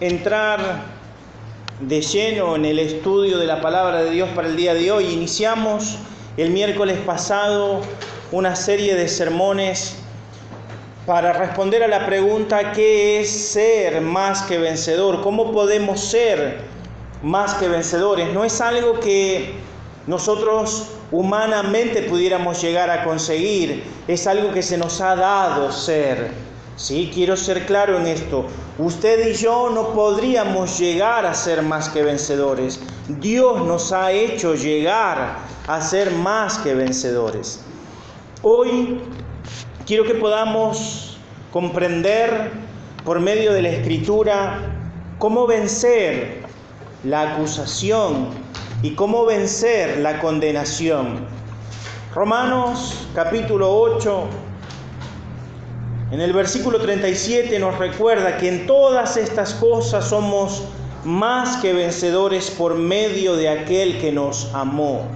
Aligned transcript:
entrar 0.00 0.84
de 1.80 2.00
lleno 2.00 2.56
en 2.56 2.64
el 2.64 2.78
estudio 2.78 3.38
de 3.38 3.46
la 3.46 3.60
palabra 3.60 4.02
de 4.02 4.10
Dios 4.10 4.28
para 4.34 4.48
el 4.48 4.56
día 4.56 4.74
de 4.74 4.90
hoy. 4.90 5.06
Iniciamos 5.06 5.98
el 6.36 6.50
miércoles 6.50 6.98
pasado 7.06 7.80
una 8.32 8.56
serie 8.56 8.94
de 8.94 9.08
sermones 9.08 9.96
para 11.06 11.32
responder 11.32 11.82
a 11.82 11.88
la 11.88 12.04
pregunta 12.04 12.72
¿qué 12.72 13.20
es 13.20 13.30
ser 13.30 14.00
más 14.00 14.42
que 14.42 14.58
vencedor? 14.58 15.22
¿Cómo 15.22 15.52
podemos 15.52 16.00
ser 16.00 16.58
más 17.22 17.54
que 17.54 17.68
vencedores? 17.68 18.32
No 18.34 18.44
es 18.44 18.60
algo 18.60 19.00
que 19.00 19.54
nosotros 20.06 20.88
humanamente 21.10 22.02
pudiéramos 22.02 22.60
llegar 22.60 22.90
a 22.90 23.04
conseguir, 23.04 23.84
es 24.08 24.26
algo 24.26 24.52
que 24.52 24.62
se 24.62 24.76
nos 24.76 25.00
ha 25.00 25.16
dado 25.16 25.72
ser. 25.72 26.45
Sí, 26.76 27.10
quiero 27.12 27.38
ser 27.38 27.64
claro 27.64 27.98
en 27.98 28.06
esto. 28.06 28.44
Usted 28.78 29.30
y 29.30 29.32
yo 29.32 29.70
no 29.70 29.94
podríamos 29.94 30.78
llegar 30.78 31.24
a 31.24 31.32
ser 31.32 31.62
más 31.62 31.88
que 31.88 32.02
vencedores. 32.02 32.80
Dios 33.08 33.66
nos 33.66 33.92
ha 33.92 34.12
hecho 34.12 34.54
llegar 34.54 35.38
a 35.66 35.80
ser 35.80 36.10
más 36.10 36.58
que 36.58 36.74
vencedores. 36.74 37.64
Hoy 38.42 39.00
quiero 39.86 40.04
que 40.04 40.16
podamos 40.16 41.16
comprender 41.50 42.50
por 43.06 43.20
medio 43.20 43.54
de 43.54 43.62
la 43.62 43.70
escritura 43.70 44.58
cómo 45.18 45.46
vencer 45.46 46.42
la 47.04 47.32
acusación 47.32 48.28
y 48.82 48.94
cómo 48.94 49.24
vencer 49.24 49.96
la 50.00 50.20
condenación. 50.20 51.26
Romanos 52.14 53.08
capítulo 53.14 53.74
8 53.74 54.45
en 56.10 56.20
el 56.20 56.32
versículo 56.32 56.80
37 56.80 57.58
nos 57.58 57.78
recuerda 57.78 58.36
que 58.38 58.48
en 58.48 58.66
todas 58.66 59.16
estas 59.16 59.54
cosas 59.54 60.08
somos 60.08 60.62
más 61.04 61.56
que 61.56 61.72
vencedores 61.72 62.50
por 62.50 62.76
medio 62.76 63.36
de 63.36 63.48
aquel 63.48 63.98
que 64.00 64.12
nos 64.12 64.52
amó. 64.54 65.06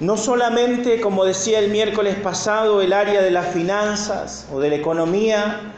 No 0.00 0.16
solamente, 0.16 1.00
como 1.00 1.24
decía 1.24 1.58
el 1.58 1.70
miércoles 1.70 2.14
pasado, 2.16 2.80
el 2.80 2.92
área 2.92 3.20
de 3.20 3.32
las 3.32 3.48
finanzas 3.48 4.46
o 4.52 4.60
de 4.60 4.70
la 4.70 4.76
economía 4.76 5.72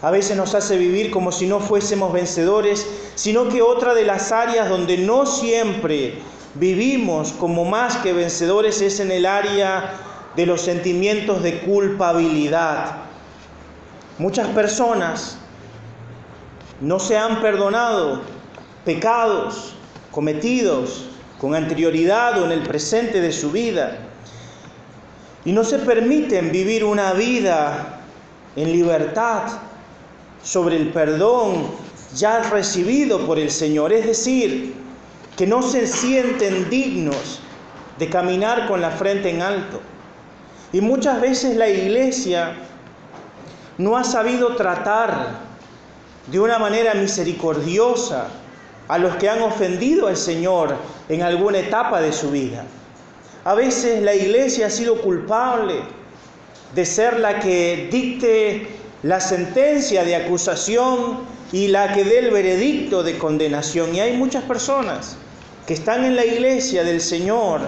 a 0.00 0.10
veces 0.10 0.36
nos 0.36 0.54
hace 0.54 0.76
vivir 0.76 1.10
como 1.10 1.30
si 1.30 1.46
no 1.46 1.60
fuésemos 1.60 2.12
vencedores, 2.12 2.86
sino 3.14 3.48
que 3.48 3.62
otra 3.62 3.94
de 3.94 4.04
las 4.04 4.32
áreas 4.32 4.68
donde 4.68 4.98
no 4.98 5.26
siempre 5.26 6.18
vivimos 6.54 7.32
como 7.32 7.64
más 7.64 7.96
que 7.98 8.12
vencedores 8.12 8.80
es 8.80 9.00
en 9.00 9.10
el 9.10 9.26
área 9.26 9.94
de 10.36 10.46
los 10.46 10.62
sentimientos 10.62 11.42
de 11.42 11.60
culpabilidad. 11.60 12.96
Muchas 14.18 14.48
personas 14.48 15.36
no 16.80 16.98
se 16.98 17.16
han 17.16 17.40
perdonado 17.40 18.22
pecados 18.84 19.74
cometidos 20.10 21.06
con 21.40 21.54
anterioridad 21.54 22.40
o 22.40 22.44
en 22.44 22.52
el 22.52 22.62
presente 22.62 23.20
de 23.20 23.32
su 23.32 23.50
vida 23.50 23.98
y 25.44 25.52
no 25.52 25.64
se 25.64 25.78
permiten 25.78 26.52
vivir 26.52 26.84
una 26.84 27.12
vida 27.12 28.00
en 28.54 28.72
libertad 28.72 29.42
sobre 30.42 30.76
el 30.76 30.88
perdón 30.88 31.66
ya 32.14 32.42
recibido 32.50 33.26
por 33.26 33.38
el 33.38 33.50
Señor, 33.50 33.92
es 33.92 34.06
decir, 34.06 34.74
que 35.36 35.46
no 35.46 35.62
se 35.62 35.86
sienten 35.86 36.68
dignos 36.68 37.40
de 37.98 38.08
caminar 38.08 38.68
con 38.68 38.80
la 38.80 38.90
frente 38.90 39.30
en 39.30 39.40
alto. 39.42 39.80
Y 40.72 40.80
muchas 40.80 41.20
veces 41.20 41.56
la 41.56 41.68
iglesia 41.68 42.54
no 43.78 43.96
ha 43.96 44.04
sabido 44.04 44.56
tratar 44.56 45.40
de 46.26 46.40
una 46.40 46.58
manera 46.58 46.94
misericordiosa 46.94 48.28
a 48.88 48.98
los 48.98 49.16
que 49.16 49.28
han 49.28 49.42
ofendido 49.42 50.08
al 50.08 50.16
Señor 50.16 50.76
en 51.08 51.22
alguna 51.22 51.58
etapa 51.58 52.00
de 52.00 52.12
su 52.12 52.30
vida. 52.30 52.64
A 53.44 53.54
veces 53.54 54.02
la 54.02 54.14
iglesia 54.14 54.66
ha 54.66 54.70
sido 54.70 55.00
culpable 55.00 55.80
de 56.74 56.86
ser 56.86 57.18
la 57.18 57.40
que 57.40 57.88
dicte 57.90 58.68
la 59.02 59.20
sentencia 59.20 60.04
de 60.04 60.16
acusación 60.16 61.20
y 61.52 61.68
la 61.68 61.92
que 61.92 62.04
dé 62.04 62.20
el 62.20 62.30
veredicto 62.30 63.02
de 63.02 63.18
condenación. 63.18 63.94
Y 63.94 64.00
hay 64.00 64.16
muchas 64.16 64.44
personas 64.44 65.16
que 65.66 65.74
están 65.74 66.04
en 66.04 66.16
la 66.16 66.24
iglesia 66.24 66.84
del 66.84 67.00
Señor 67.00 67.60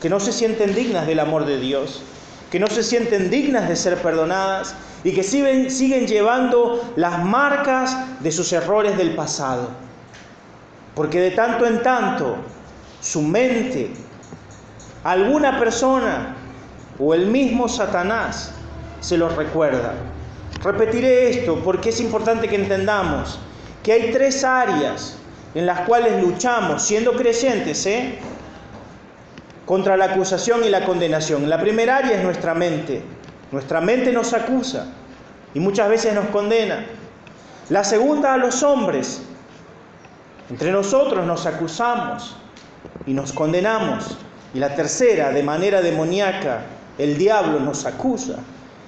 que 0.00 0.08
no 0.08 0.20
se 0.20 0.32
sienten 0.32 0.74
dignas 0.74 1.06
del 1.06 1.20
amor 1.20 1.44
de 1.44 1.58
Dios, 1.58 2.02
que 2.50 2.58
no 2.58 2.66
se 2.66 2.82
sienten 2.82 3.30
dignas 3.30 3.68
de 3.68 3.76
ser 3.76 3.96
perdonadas 3.98 4.74
y 5.04 5.12
que 5.12 5.22
siguen, 5.22 5.70
siguen 5.70 6.06
llevando 6.06 6.92
las 6.96 7.24
marcas 7.24 7.96
de 8.20 8.32
sus 8.32 8.52
errores 8.52 8.96
del 8.96 9.14
pasado. 9.14 9.68
Porque 10.94 11.20
de 11.20 11.30
tanto 11.30 11.66
en 11.66 11.82
tanto 11.82 12.36
su 13.00 13.22
mente, 13.22 13.92
alguna 15.04 15.58
persona 15.58 16.36
o 16.98 17.14
el 17.14 17.26
mismo 17.26 17.68
Satanás 17.68 18.52
se 19.00 19.16
los 19.16 19.34
recuerda. 19.36 19.94
Repetiré 20.62 21.30
esto 21.30 21.60
porque 21.64 21.88
es 21.88 22.00
importante 22.00 22.48
que 22.48 22.56
entendamos 22.56 23.38
que 23.82 23.92
hay 23.92 24.12
tres 24.12 24.44
áreas 24.44 25.16
en 25.54 25.66
las 25.66 25.80
cuales 25.80 26.22
luchamos 26.22 26.82
siendo 26.82 27.12
creyentes, 27.12 27.86
¿eh? 27.86 28.18
Contra 29.70 29.96
la 29.96 30.06
acusación 30.06 30.64
y 30.64 30.68
la 30.68 30.84
condenación. 30.84 31.48
La 31.48 31.60
primera 31.60 31.98
área 31.98 32.18
es 32.18 32.24
nuestra 32.24 32.54
mente. 32.54 33.04
Nuestra 33.52 33.80
mente 33.80 34.10
nos 34.10 34.32
acusa 34.32 34.86
y 35.54 35.60
muchas 35.60 35.88
veces 35.88 36.12
nos 36.12 36.26
condena. 36.30 36.86
La 37.68 37.84
segunda 37.84 38.34
a 38.34 38.36
los 38.36 38.64
hombres. 38.64 39.22
Entre 40.50 40.72
nosotros 40.72 41.24
nos 41.24 41.46
acusamos 41.46 42.36
y 43.06 43.14
nos 43.14 43.32
condenamos. 43.32 44.18
Y 44.54 44.58
la 44.58 44.74
tercera, 44.74 45.30
de 45.30 45.44
manera 45.44 45.80
demoníaca, 45.80 46.62
el 46.98 47.16
diablo 47.16 47.60
nos 47.60 47.86
acusa 47.86 48.38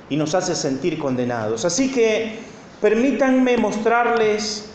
y 0.09 0.17
nos 0.17 0.35
hace 0.35 0.57
sentir 0.57 0.99
condenados. 0.99 1.65
Así 1.65 1.93
que 1.93 2.41
permítanme 2.81 3.57
mostrarles 3.57 4.69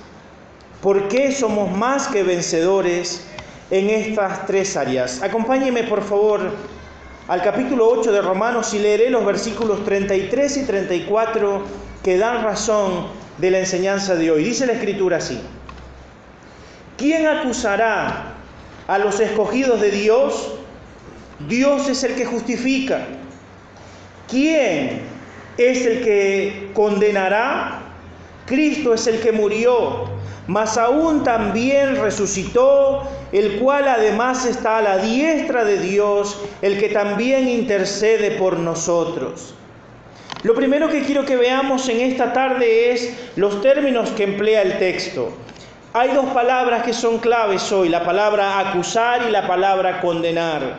por 0.82 1.10
qué 1.10 1.34
somos 1.34 1.70
más 1.76 2.08
que 2.08 2.24
vencedores 2.24 3.28
en 3.70 3.90
estas 3.90 4.46
tres 4.46 4.78
áreas. 4.78 5.22
Acompáñeme 5.22 5.84
por 5.84 6.04
favor 6.04 6.52
al 7.28 7.42
capítulo 7.42 7.90
8 7.90 8.12
de 8.12 8.22
Romanos 8.22 8.74
y 8.74 8.80
leeré 8.80 9.10
los 9.10 9.26
versículos 9.26 9.84
33 9.84 10.58
y 10.58 10.64
34 10.64 11.64
que 12.04 12.18
dan 12.18 12.44
razón 12.44 13.08
de 13.38 13.52
la 13.52 13.60
enseñanza 13.60 14.16
de 14.16 14.32
hoy. 14.32 14.44
Dice 14.44 14.66
la 14.66 14.74
escritura 14.74 15.18
así. 15.18 15.40
¿Quién 16.98 17.28
acusará 17.28 18.36
a 18.88 18.98
los 18.98 19.20
escogidos 19.20 19.82
de 19.82 19.92
Dios? 19.92 20.54
Dios 21.48 21.88
es 21.90 22.04
el 22.04 22.16
que 22.16 22.26
justifica. 22.26 23.06
¿Quién 24.30 25.02
es 25.58 25.86
el 25.86 26.04
que 26.04 26.72
condenará? 26.74 27.87
Cristo 28.48 28.94
es 28.96 29.06
el 29.06 29.20
que 29.20 29.32
murió 29.32 30.18
mas 30.48 30.78
aún 30.78 31.24
también 31.24 31.98
resucitó, 32.02 33.04
el 33.34 33.60
cual 33.60 33.88
además 33.88 34.46
está 34.46 34.78
a 34.78 34.82
la 34.82 34.98
diestra 34.98 35.66
de 35.66 35.78
Dios, 35.78 36.40
el 36.62 36.80
que 36.80 36.90
también 36.90 37.50
intercede 37.50 38.32
por 38.32 38.58
nosotros. 38.58 39.54
Lo 40.44 40.56
primero 40.56 40.90
que 40.90 41.04
quiero 41.04 41.26
que 41.26 41.36
veamos 41.36 41.90
en 41.90 42.00
esta 42.00 42.32
tarde 42.32 42.92
es 42.92 43.14
los 43.36 43.62
términos 43.62 44.12
que 44.12 44.24
emplea 44.24 44.62
el 44.62 44.80
texto. 44.80 45.34
Hay 45.94 46.14
dos 46.14 46.28
palabras 46.28 46.84
que 46.84 46.94
son 46.94 47.18
claves 47.18 47.70
hoy, 47.72 47.90
la 47.90 48.06
palabra 48.06 48.60
acusar 48.60 49.24
y 49.28 49.32
la 49.32 49.46
palabra 49.46 50.00
condenar. 50.00 50.78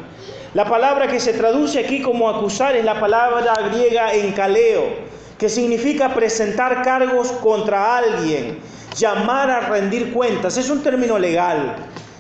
La 0.55 0.65
palabra 0.65 1.09
que 1.09 1.21
se 1.21 1.35
traduce 1.35 1.81
aquí 1.81 2.01
como 2.01 2.31
acusar 2.31 2.75
es 2.75 2.85
la 2.85 2.99
palabra 2.99 3.53
griega 3.71 4.15
encaleo, 4.15 5.08
que 5.39 5.49
significa 5.49 6.15
presentar 6.15 6.83
cargos 6.83 7.31
contra 7.33 7.97
alguien 7.97 8.59
llamar 8.99 9.51
a 9.51 9.61
rendir 9.61 10.13
cuentas, 10.13 10.57
es 10.57 10.69
un 10.71 10.83
término 10.83 11.19
legal. 11.19 11.77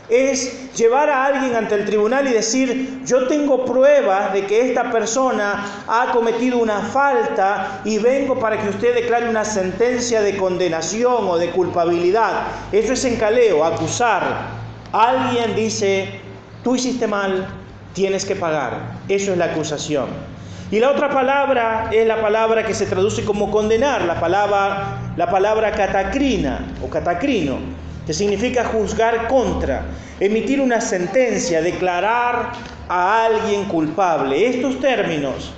Es 0.08 0.72
llevar 0.74 1.10
a 1.10 1.26
alguien 1.26 1.54
ante 1.54 1.74
el 1.74 1.84
tribunal 1.84 2.26
y 2.28 2.32
decir, 2.32 3.02
yo 3.04 3.26
tengo 3.26 3.66
pruebas 3.66 4.32
de 4.32 4.46
que 4.46 4.68
esta 4.68 4.90
persona 4.90 5.84
ha 5.86 6.12
cometido 6.12 6.58
una 6.58 6.80
falta 6.80 7.82
y 7.84 7.98
vengo 7.98 8.38
para 8.38 8.58
que 8.58 8.70
usted 8.70 8.94
declare 8.94 9.28
una 9.28 9.44
sentencia 9.44 10.22
de 10.22 10.36
condenación 10.38 11.28
o 11.28 11.36
de 11.36 11.50
culpabilidad. 11.50 12.44
Eso 12.72 12.94
es 12.94 13.04
encaleo, 13.04 13.62
acusar. 13.64 14.48
Alguien 14.92 15.54
dice, 15.54 16.20
tú 16.64 16.76
hiciste 16.76 17.06
mal, 17.06 17.46
tienes 17.92 18.24
que 18.24 18.34
pagar. 18.34 18.78
Eso 19.08 19.32
es 19.32 19.38
la 19.38 19.46
acusación. 19.46 20.37
Y 20.70 20.80
la 20.80 20.90
otra 20.90 21.08
palabra 21.08 21.88
es 21.90 22.06
la 22.06 22.20
palabra 22.20 22.66
que 22.66 22.74
se 22.74 22.84
traduce 22.84 23.24
como 23.24 23.50
condenar, 23.50 24.02
la 24.02 24.20
palabra, 24.20 25.12
la 25.16 25.30
palabra 25.30 25.72
catacrina 25.72 26.74
o 26.84 26.90
catacrino, 26.90 27.58
que 28.06 28.12
significa 28.12 28.66
juzgar 28.66 29.28
contra, 29.28 29.86
emitir 30.20 30.60
una 30.60 30.82
sentencia, 30.82 31.62
declarar 31.62 32.52
a 32.86 33.24
alguien 33.24 33.64
culpable. 33.64 34.46
Estos 34.46 34.78
términos 34.78 35.54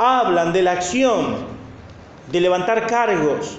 hablan 0.00 0.52
de 0.52 0.62
la 0.62 0.72
acción 0.72 1.36
de 2.32 2.40
levantar 2.40 2.88
cargos 2.88 3.56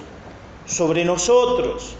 sobre 0.66 1.06
nosotros, 1.06 1.96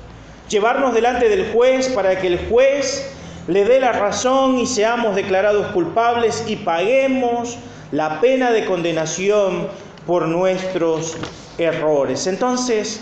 llevarnos 0.50 0.94
delante 0.94 1.30
del 1.30 1.54
juez 1.54 1.88
para 1.90 2.20
que 2.20 2.28
el 2.28 2.50
juez 2.50 3.10
le 3.48 3.64
dé 3.64 3.80
la 3.80 3.94
razón 3.94 4.60
y 4.60 4.68
seamos 4.68 5.16
declarados 5.16 5.68
culpables 5.68 6.44
y 6.48 6.58
paguemos 6.58 7.58
la 7.92 8.22
pena 8.22 8.52
de 8.52 8.66
condenación 8.66 9.68
por 10.08 10.28
nuestros 10.28 11.18
errores. 11.58 12.26
Entonces, 12.28 13.02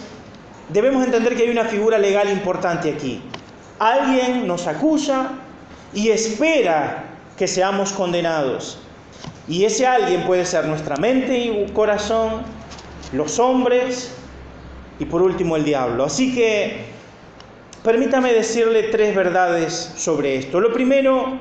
debemos 0.70 1.06
entender 1.06 1.36
que 1.36 1.44
hay 1.44 1.50
una 1.50 1.66
figura 1.66 1.98
legal 1.98 2.30
importante 2.30 2.92
aquí. 2.92 3.22
Alguien 3.78 4.48
nos 4.48 4.68
acusa 4.68 5.32
y 5.94 6.10
espera 6.10 7.06
que 7.38 7.48
seamos 7.48 7.94
condenados. 7.94 8.80
Y 9.48 9.66
ese 9.66 9.88
alguien 9.88 10.26
puede 10.26 10.46
ser 10.46 10.66
nuestra 10.66 10.96
mente 10.98 11.38
y 11.38 11.72
corazón, 11.72 12.42
los 13.14 13.40
hombres 13.40 14.12
y 15.00 15.06
por 15.06 15.22
último 15.22 15.56
el 15.56 15.64
diablo. 15.64 16.04
Así 16.04 16.36
que 16.36 16.86
permítame 17.84 18.34
decirle 18.34 18.84
tres 18.84 19.16
verdades 19.16 19.94
sobre 19.96 20.36
esto. 20.36 20.60
Lo 20.60 20.74
primero 20.74 21.40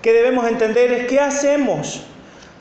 que 0.00 0.12
debemos 0.12 0.46
entender 0.46 0.92
es 0.92 1.06
qué 1.08 1.20
hacemos 1.20 2.04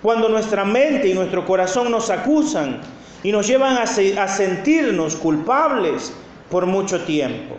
cuando 0.06 0.30
nuestra 0.30 0.64
mente 0.64 1.08
y 1.08 1.16
nuestro 1.16 1.44
corazón 1.48 1.90
nos 1.90 2.12
acusan 2.12 2.80
y 3.24 3.32
nos 3.32 3.48
llevan 3.48 3.76
a, 3.80 3.88
sentirnos 3.88 5.16
culpables 5.16 6.14
por 6.48 6.68
mucho 6.68 7.02
tiempo. 7.06 7.56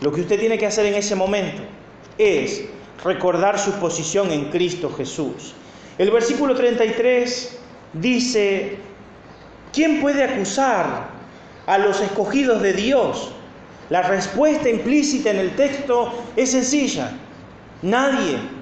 Lo 0.00 0.12
que 0.12 0.20
usted 0.20 0.38
tiene 0.38 0.58
que 0.58 0.66
hacer 0.66 0.86
en 0.86 0.94
ese 0.94 1.16
momento 1.16 1.62
es 2.18 2.66
recordar 3.02 3.58
su 3.58 3.72
posición 3.80 4.30
en 4.30 4.44
Cristo 4.50 4.92
Jesús. 4.96 5.54
El 5.98 6.12
versículo 6.12 6.54
33 6.54 7.58
dice, 7.94 8.76
¿quién 9.72 10.00
puede 10.00 10.22
acusar 10.22 11.08
a 11.66 11.78
los 11.78 12.00
escogidos 12.00 12.62
de 12.62 12.74
Dios? 12.74 13.32
La 13.90 14.02
respuesta 14.02 14.68
implícita 14.68 15.32
en 15.32 15.38
el 15.38 15.56
texto 15.56 16.12
es 16.36 16.52
sencilla, 16.52 17.10
nadie. 17.82 18.55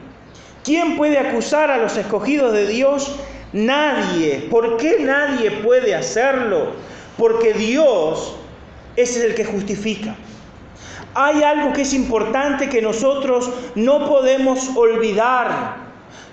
¿Quién 0.65 0.97
puede 0.97 1.19
acusar 1.19 1.71
a 1.71 1.77
los 1.77 1.97
escogidos 1.99 2.55
de 2.55 2.67
Dios? 2.67 3.15
Nadie. 3.53 4.49
¿Por 4.51 4.79
qué 4.79 4.97
nadie 5.01 5.51
puede 5.51 5.95
hacerlo? 5.95 6.73
Porque 7.19 7.53
Dios 7.53 8.35
es 8.97 9.17
el 9.19 9.35
que 9.35 9.45
justifica. 9.45 10.17
Hay 11.15 11.43
algo 11.43 11.75
que 11.75 11.83
es 11.83 11.93
importante 11.93 12.71
que 12.71 12.81
nosotros 12.81 13.51
no 13.75 14.09
podemos 14.09 14.71
olvidar. 14.75 15.77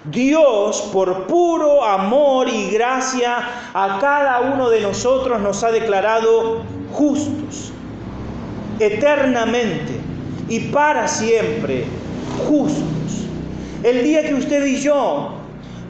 Dios, 0.05 0.89
por 0.93 1.27
puro 1.27 1.83
amor 1.83 2.47
y 2.47 2.71
gracia, 2.71 3.37
a 3.73 3.99
cada 3.99 4.39
uno 4.39 4.69
de 4.69 4.79
nosotros 4.79 5.41
nos 5.41 5.63
ha 5.63 5.71
declarado 5.71 6.63
justos, 6.93 7.71
eternamente 8.79 9.99
y 10.49 10.59
para 10.71 11.07
siempre 11.07 11.85
justos. 12.47 13.10
El 13.83 14.03
día 14.03 14.21
que 14.21 14.35
usted 14.35 14.63
y 14.63 14.79
yo, 14.79 15.31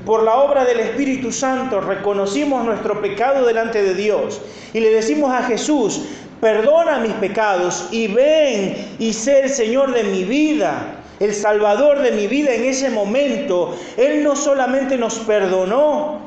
por 0.06 0.24
la 0.24 0.38
obra 0.38 0.64
del 0.64 0.80
Espíritu 0.80 1.30
Santo, 1.34 1.82
reconocimos 1.82 2.64
nuestro 2.64 3.02
pecado 3.02 3.46
delante 3.46 3.84
de 3.84 3.94
Dios 3.94 4.40
y 4.74 4.80
le 4.80 4.92
decimos 4.92 5.30
a 5.34 5.44
Jesús, 5.44 6.02
perdona 6.40 7.00
mis 7.00 7.12
pecados 7.14 7.90
y 7.92 8.08
ven 8.08 8.96
y 8.98 9.12
sé 9.12 9.42
el 9.42 9.50
Señor 9.50 9.94
de 9.94 10.06
mi 10.06 10.24
vida, 10.24 11.02
el 11.20 11.34
Salvador 11.34 12.00
de 12.00 12.14
mi 12.14 12.28
vida 12.28 12.54
en 12.54 12.64
ese 12.64 12.90
momento. 12.90 13.76
Él 13.98 14.24
no 14.24 14.38
solamente 14.38 14.98
nos 14.98 15.16
perdonó, 15.20 16.20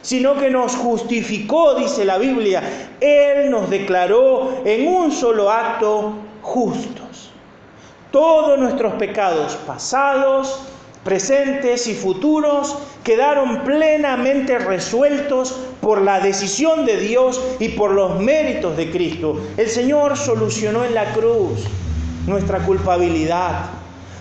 sino 0.00 0.38
que 0.38 0.48
nos 0.48 0.74
justificó, 0.74 1.74
dice 1.74 2.06
la 2.06 2.16
Biblia. 2.16 2.62
Él 2.98 3.50
nos 3.50 3.68
declaró 3.68 4.62
en 4.64 4.88
un 4.88 5.12
solo 5.12 5.50
acto 5.50 6.14
justos. 6.40 7.30
Todos 8.10 8.58
nuestros 8.58 8.94
pecados 8.94 9.54
pasados, 9.66 10.69
presentes 11.04 11.86
y 11.86 11.94
futuros 11.94 12.76
quedaron 13.02 13.64
plenamente 13.64 14.58
resueltos 14.58 15.58
por 15.80 16.02
la 16.02 16.20
decisión 16.20 16.84
de 16.84 16.98
Dios 16.98 17.40
y 17.58 17.70
por 17.70 17.92
los 17.92 18.20
méritos 18.20 18.76
de 18.76 18.90
Cristo. 18.90 19.40
El 19.56 19.68
Señor 19.68 20.16
solucionó 20.16 20.84
en 20.84 20.94
la 20.94 21.12
cruz 21.12 21.64
nuestra 22.26 22.58
culpabilidad. 22.58 23.70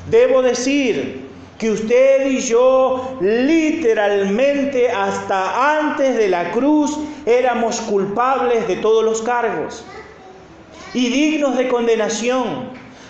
Debo 0.09 0.41
decir 0.41 1.27
que 1.57 1.71
usted 1.71 2.27
y 2.31 2.39
yo 2.39 3.17
literalmente 3.19 4.89
hasta 4.89 5.77
antes 5.77 6.15
de 6.15 6.29
la 6.29 6.51
cruz 6.51 6.97
éramos 7.25 7.81
culpables 7.81 8.67
de 8.67 8.77
todos 8.77 9.03
los 9.03 9.21
cargos 9.21 9.83
y 10.93 11.09
dignos 11.09 11.57
de 11.57 11.67
condenación. 11.67 12.69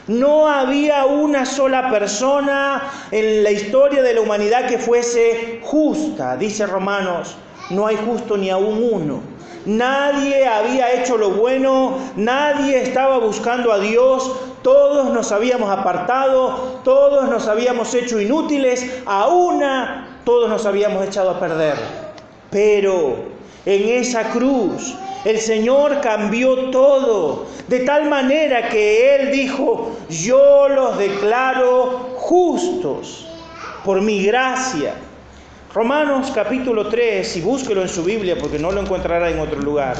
No 0.09 0.47
había 0.47 1.05
una 1.05 1.45
sola 1.45 1.91
persona 1.91 2.81
en 3.11 3.43
la 3.43 3.51
historia 3.51 4.01
de 4.01 4.15
la 4.15 4.21
humanidad 4.21 4.65
que 4.67 4.79
fuese 4.79 5.59
justa, 5.61 6.35
dice 6.35 6.65
Romanos. 6.65 7.37
No 7.69 7.85
hay 7.85 7.95
justo 7.95 8.35
ni 8.35 8.49
aún 8.49 8.89
uno. 8.91 9.21
Nadie 9.67 10.47
había 10.47 10.93
hecho 10.93 11.15
lo 11.15 11.29
bueno, 11.29 11.99
nadie 12.15 12.81
estaba 12.81 13.19
buscando 13.19 13.71
a 13.71 13.77
Dios, 13.77 14.35
todos 14.63 15.13
nos 15.13 15.31
habíamos 15.31 15.69
apartado, 15.69 16.79
todos 16.83 17.29
nos 17.29 17.47
habíamos 17.47 17.93
hecho 17.93 18.19
inútiles, 18.19 19.03
a 19.05 19.27
una 19.27 20.21
todos 20.25 20.49
nos 20.49 20.65
habíamos 20.65 21.05
echado 21.05 21.29
a 21.29 21.39
perder. 21.39 21.75
Pero 22.49 23.38
en 23.65 23.89
esa 23.89 24.29
cruz 24.29 24.95
el 25.25 25.39
Señor 25.39 25.99
cambió 26.01 26.69
todo, 26.69 27.47
de 27.67 27.81
tal 27.81 28.09
manera 28.09 28.69
que 28.69 29.15
Él 29.15 29.31
dijo, 29.31 29.97
yo 30.09 30.69
los 30.69 30.97
declaro 30.97 32.15
justos 32.15 33.27
por 33.83 34.01
mi 34.01 34.23
gracia. 34.23 34.93
Romanos 35.73 36.31
capítulo 36.33 36.87
3, 36.87 37.35
y 37.35 37.41
búsquelo 37.41 37.81
en 37.81 37.89
su 37.89 38.03
Biblia 38.03 38.37
porque 38.39 38.57
no 38.57 38.71
lo 38.71 38.81
encontrará 38.81 39.29
en 39.29 39.39
otro 39.39 39.59
lugar. 39.59 39.97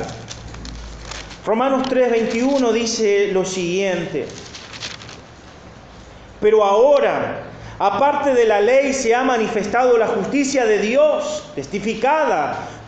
Romanos 1.45 1.83
3, 1.89 2.11
21 2.11 2.71
dice 2.71 3.29
lo 3.33 3.43
siguiente, 3.43 4.25
pero 6.39 6.63
ahora, 6.63 7.43
aparte 7.77 8.33
de 8.33 8.45
la 8.45 8.61
ley, 8.61 8.93
se 8.93 9.13
ha 9.13 9.23
manifestado 9.23 9.97
la 9.97 10.07
justicia 10.07 10.65
de 10.65 10.79
Dios, 10.79 11.51
testificada 11.55 12.78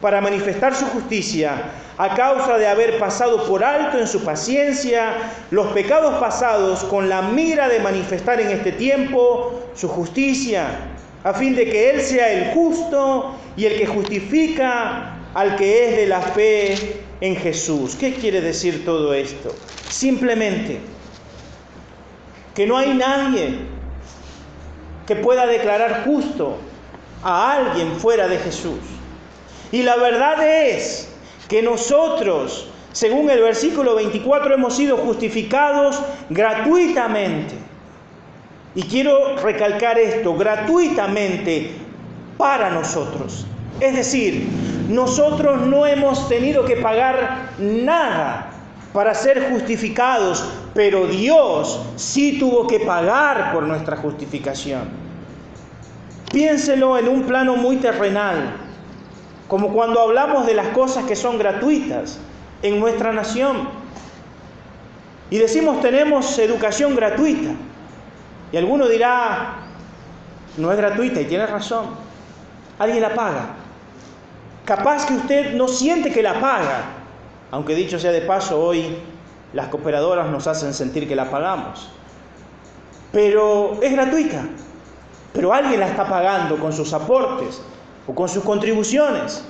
para 0.00 0.20
manifestar 0.20 0.74
su 0.74 0.86
justicia 0.86 1.72
a 1.98 2.14
causa 2.14 2.56
de 2.56 2.66
haber 2.66 2.98
pasado 2.98 3.46
por 3.46 3.62
alto 3.62 3.98
en 3.98 4.06
su 4.06 4.24
paciencia 4.24 5.16
los 5.50 5.66
pecados 5.68 6.14
pasados 6.18 6.82
con 6.84 7.08
la 7.08 7.20
mira 7.20 7.68
de 7.68 7.80
manifestar 7.80 8.40
en 8.40 8.48
este 8.48 8.72
tiempo 8.72 9.60
su 9.74 9.88
justicia, 9.88 10.78
a 11.22 11.34
fin 11.34 11.54
de 11.54 11.66
que 11.66 11.90
Él 11.90 12.00
sea 12.00 12.32
el 12.32 12.54
justo 12.54 13.34
y 13.56 13.66
el 13.66 13.76
que 13.76 13.86
justifica 13.86 15.16
al 15.34 15.56
que 15.56 15.88
es 15.88 15.96
de 15.96 16.06
la 16.06 16.20
fe 16.22 17.02
en 17.20 17.36
Jesús. 17.36 17.94
¿Qué 17.96 18.14
quiere 18.14 18.40
decir 18.40 18.84
todo 18.84 19.12
esto? 19.12 19.54
Simplemente 19.88 20.78
que 22.54 22.66
no 22.66 22.78
hay 22.78 22.94
nadie 22.94 23.58
que 25.06 25.16
pueda 25.16 25.46
declarar 25.46 26.04
justo 26.04 26.56
a 27.22 27.52
alguien 27.52 27.96
fuera 27.96 28.26
de 28.26 28.38
Jesús. 28.38 28.78
Y 29.72 29.82
la 29.82 29.96
verdad 29.96 30.42
es 30.42 31.08
que 31.48 31.62
nosotros, 31.62 32.68
según 32.92 33.30
el 33.30 33.40
versículo 33.40 33.94
24, 33.94 34.54
hemos 34.54 34.76
sido 34.76 34.96
justificados 34.96 36.00
gratuitamente. 36.28 37.54
Y 38.74 38.82
quiero 38.82 39.36
recalcar 39.36 39.98
esto, 39.98 40.34
gratuitamente 40.36 41.72
para 42.36 42.70
nosotros. 42.70 43.46
Es 43.80 43.96
decir, 43.96 44.48
nosotros 44.88 45.62
no 45.66 45.86
hemos 45.86 46.28
tenido 46.28 46.64
que 46.64 46.76
pagar 46.76 47.50
nada 47.58 48.50
para 48.92 49.14
ser 49.14 49.50
justificados, 49.50 50.44
pero 50.74 51.06
Dios 51.06 51.80
sí 51.96 52.38
tuvo 52.38 52.66
que 52.66 52.80
pagar 52.80 53.52
por 53.52 53.62
nuestra 53.64 53.96
justificación. 53.96 54.88
Piénselo 56.32 56.98
en 56.98 57.08
un 57.08 57.22
plano 57.22 57.56
muy 57.56 57.76
terrenal 57.76 58.59
como 59.50 59.72
cuando 59.72 60.00
hablamos 60.00 60.46
de 60.46 60.54
las 60.54 60.68
cosas 60.68 61.06
que 61.06 61.16
son 61.16 61.36
gratuitas 61.36 62.20
en 62.62 62.78
nuestra 62.78 63.12
nación. 63.12 63.68
Y 65.28 65.38
decimos 65.38 65.80
tenemos 65.80 66.38
educación 66.38 66.94
gratuita. 66.94 67.50
Y 68.52 68.56
alguno 68.56 68.86
dirá, 68.86 69.56
no 70.56 70.70
es 70.70 70.78
gratuita 70.78 71.20
y 71.20 71.24
tiene 71.24 71.48
razón. 71.48 71.86
Alguien 72.78 73.02
la 73.02 73.12
paga. 73.12 73.56
Capaz 74.64 75.04
que 75.06 75.14
usted 75.14 75.54
no 75.54 75.66
siente 75.66 76.12
que 76.12 76.22
la 76.22 76.38
paga, 76.40 76.84
aunque 77.50 77.74
dicho 77.74 77.98
sea 77.98 78.12
de 78.12 78.20
paso, 78.20 78.62
hoy 78.62 78.98
las 79.52 79.66
cooperadoras 79.66 80.28
nos 80.28 80.46
hacen 80.46 80.72
sentir 80.72 81.08
que 81.08 81.16
la 81.16 81.28
pagamos. 81.28 81.90
Pero 83.10 83.80
es 83.82 83.90
gratuita. 83.90 84.44
Pero 85.32 85.52
alguien 85.52 85.80
la 85.80 85.88
está 85.88 86.08
pagando 86.08 86.56
con 86.56 86.72
sus 86.72 86.92
aportes 86.92 87.60
con 88.14 88.28
sus 88.28 88.44
contribuciones. 88.44 89.44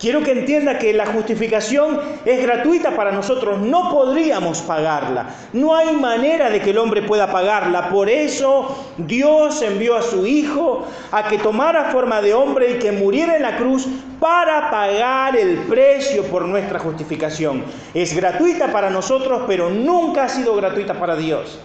Quiero 0.00 0.24
que 0.24 0.32
entienda 0.32 0.78
que 0.78 0.94
la 0.94 1.04
justificación 1.04 2.00
es 2.24 2.40
gratuita 2.40 2.96
para 2.96 3.12
nosotros, 3.12 3.60
no 3.60 3.90
podríamos 3.90 4.62
pagarla. 4.62 5.26
No 5.52 5.76
hay 5.76 5.94
manera 5.94 6.48
de 6.48 6.62
que 6.62 6.70
el 6.70 6.78
hombre 6.78 7.02
pueda 7.02 7.30
pagarla. 7.30 7.90
Por 7.90 8.08
eso 8.08 8.92
Dios 8.96 9.60
envió 9.60 9.96
a 9.96 10.02
su 10.02 10.24
Hijo 10.24 10.86
a 11.12 11.28
que 11.28 11.36
tomara 11.36 11.90
forma 11.90 12.22
de 12.22 12.32
hombre 12.32 12.70
y 12.70 12.78
que 12.78 12.92
muriera 12.92 13.36
en 13.36 13.42
la 13.42 13.58
cruz 13.58 13.86
para 14.18 14.70
pagar 14.70 15.36
el 15.36 15.58
precio 15.64 16.24
por 16.24 16.46
nuestra 16.46 16.78
justificación. 16.78 17.62
Es 17.92 18.16
gratuita 18.16 18.72
para 18.72 18.88
nosotros, 18.88 19.42
pero 19.46 19.68
nunca 19.68 20.24
ha 20.24 20.28
sido 20.30 20.56
gratuita 20.56 20.94
para 20.94 21.14
Dios. 21.14 21.58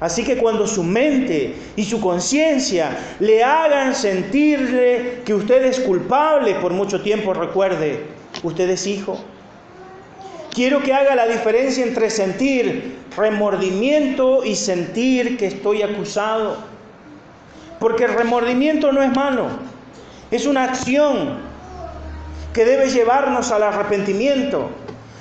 Así 0.00 0.24
que 0.24 0.36
cuando 0.36 0.66
su 0.66 0.82
mente 0.82 1.54
y 1.76 1.84
su 1.84 2.00
conciencia 2.00 2.98
le 3.20 3.44
hagan 3.44 3.94
sentirle 3.94 5.22
que 5.24 5.34
usted 5.34 5.64
es 5.64 5.80
culpable 5.80 6.54
por 6.56 6.72
mucho 6.72 7.00
tiempo, 7.00 7.32
recuerde, 7.32 8.04
usted 8.42 8.68
es 8.70 8.86
hijo. 8.86 9.18
Quiero 10.52 10.82
que 10.82 10.92
haga 10.92 11.14
la 11.14 11.26
diferencia 11.26 11.84
entre 11.84 12.10
sentir 12.10 12.96
remordimiento 13.16 14.44
y 14.44 14.56
sentir 14.56 15.36
que 15.36 15.46
estoy 15.46 15.82
acusado. 15.82 16.58
Porque 17.78 18.04
el 18.04 18.14
remordimiento 18.14 18.92
no 18.92 19.02
es 19.02 19.14
malo, 19.14 19.48
es 20.30 20.46
una 20.46 20.64
acción 20.64 21.38
que 22.52 22.64
debe 22.64 22.88
llevarnos 22.88 23.50
al 23.50 23.64
arrepentimiento. 23.64 24.70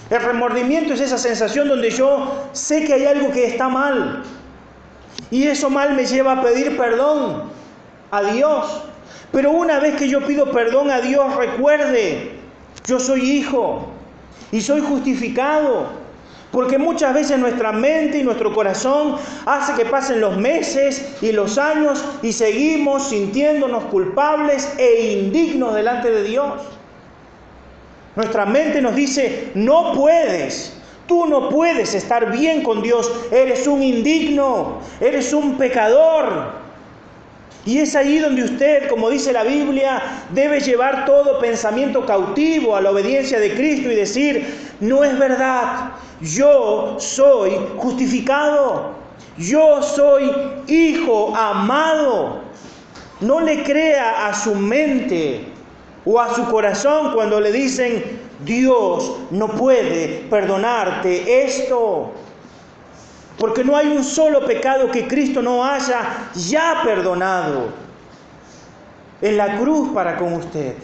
El 0.09 0.21
remordimiento 0.21 0.93
es 0.93 1.01
esa 1.01 1.17
sensación 1.17 1.67
donde 1.67 1.89
yo 1.89 2.47
sé 2.51 2.85
que 2.85 2.93
hay 2.93 3.05
algo 3.05 3.31
que 3.31 3.45
está 3.47 3.67
mal, 3.67 4.23
y 5.31 5.47
eso 5.47 5.69
mal 5.69 5.93
me 5.93 6.05
lleva 6.05 6.33
a 6.33 6.41
pedir 6.41 6.77
perdón 6.77 7.43
a 8.11 8.23
Dios. 8.23 8.83
Pero 9.31 9.51
una 9.51 9.79
vez 9.79 9.95
que 9.95 10.07
yo 10.07 10.25
pido 10.25 10.51
perdón 10.51 10.91
a 10.91 11.01
Dios, 11.01 11.35
recuerde, 11.35 12.33
yo 12.85 12.99
soy 12.99 13.21
hijo 13.21 13.87
y 14.51 14.61
soy 14.61 14.81
justificado. 14.81 16.03
Porque 16.51 16.77
muchas 16.77 17.15
veces 17.15 17.39
nuestra 17.39 17.71
mente 17.71 18.19
y 18.19 18.23
nuestro 18.23 18.53
corazón 18.53 19.15
hace 19.47 19.73
que 19.73 19.89
pasen 19.89 20.21
los 20.21 20.37
meses 20.37 21.15
y 21.23 21.31
los 21.31 21.57
años 21.57 22.05
y 22.21 22.31
seguimos 22.31 23.09
sintiéndonos 23.09 23.85
culpables 23.85 24.71
e 24.77 25.13
indignos 25.13 25.73
delante 25.73 26.11
de 26.11 26.23
Dios. 26.23 26.61
Nuestra 28.15 28.45
mente 28.45 28.83
nos 28.83 28.95
dice, 28.95 29.51
no 29.55 29.93
puedes, 29.93 30.77
Tú 31.07 31.25
no 31.25 31.49
puedes 31.49 31.93
estar 31.93 32.31
bien 32.31 32.63
con 32.63 32.81
Dios. 32.81 33.11
Eres 33.31 33.67
un 33.67 33.83
indigno, 33.83 34.79
eres 35.01 35.33
un 35.33 35.57
pecador. 35.57 36.63
Y 37.65 37.79
es 37.79 37.95
ahí 37.95 38.19
donde 38.19 38.43
usted, 38.43 38.89
como 38.89 39.09
dice 39.09 39.31
la 39.31 39.43
Biblia, 39.43 40.01
debe 40.31 40.59
llevar 40.59 41.05
todo 41.05 41.39
pensamiento 41.39 42.05
cautivo 42.05 42.75
a 42.75 42.81
la 42.81 42.91
obediencia 42.91 43.39
de 43.39 43.53
Cristo 43.53 43.89
y 43.89 43.95
decir, 43.95 44.73
no 44.81 45.03
es 45.03 45.17
verdad, 45.17 45.91
yo 46.19 46.97
soy 46.99 47.53
justificado, 47.77 48.91
yo 49.37 49.81
soy 49.81 50.29
hijo 50.67 51.33
amado. 51.35 52.41
No 53.21 53.39
le 53.39 53.63
crea 53.63 54.27
a 54.27 54.33
su 54.33 54.55
mente 54.55 55.45
o 56.03 56.19
a 56.19 56.35
su 56.35 56.43
corazón 56.49 57.13
cuando 57.13 57.39
le 57.39 57.53
dicen, 57.53 58.22
Dios 58.45 59.17
no 59.31 59.47
puede 59.49 60.25
perdonarte 60.29 61.45
esto. 61.45 62.11
Porque 63.37 63.63
no 63.63 63.75
hay 63.75 63.87
un 63.87 64.03
solo 64.03 64.45
pecado 64.45 64.91
que 64.91 65.07
Cristo 65.07 65.41
no 65.41 65.65
haya 65.65 66.29
ya 66.35 66.81
perdonado 66.83 67.69
en 69.21 69.37
la 69.37 69.57
cruz 69.57 69.89
para 69.93 70.17
con 70.17 70.33
usted. 70.33 70.75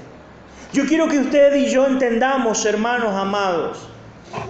Yo 0.71 0.85
quiero 0.85 1.07
que 1.07 1.19
usted 1.19 1.55
y 1.55 1.69
yo 1.69 1.85
entendamos, 1.85 2.65
hermanos 2.65 3.13
amados, 3.15 3.89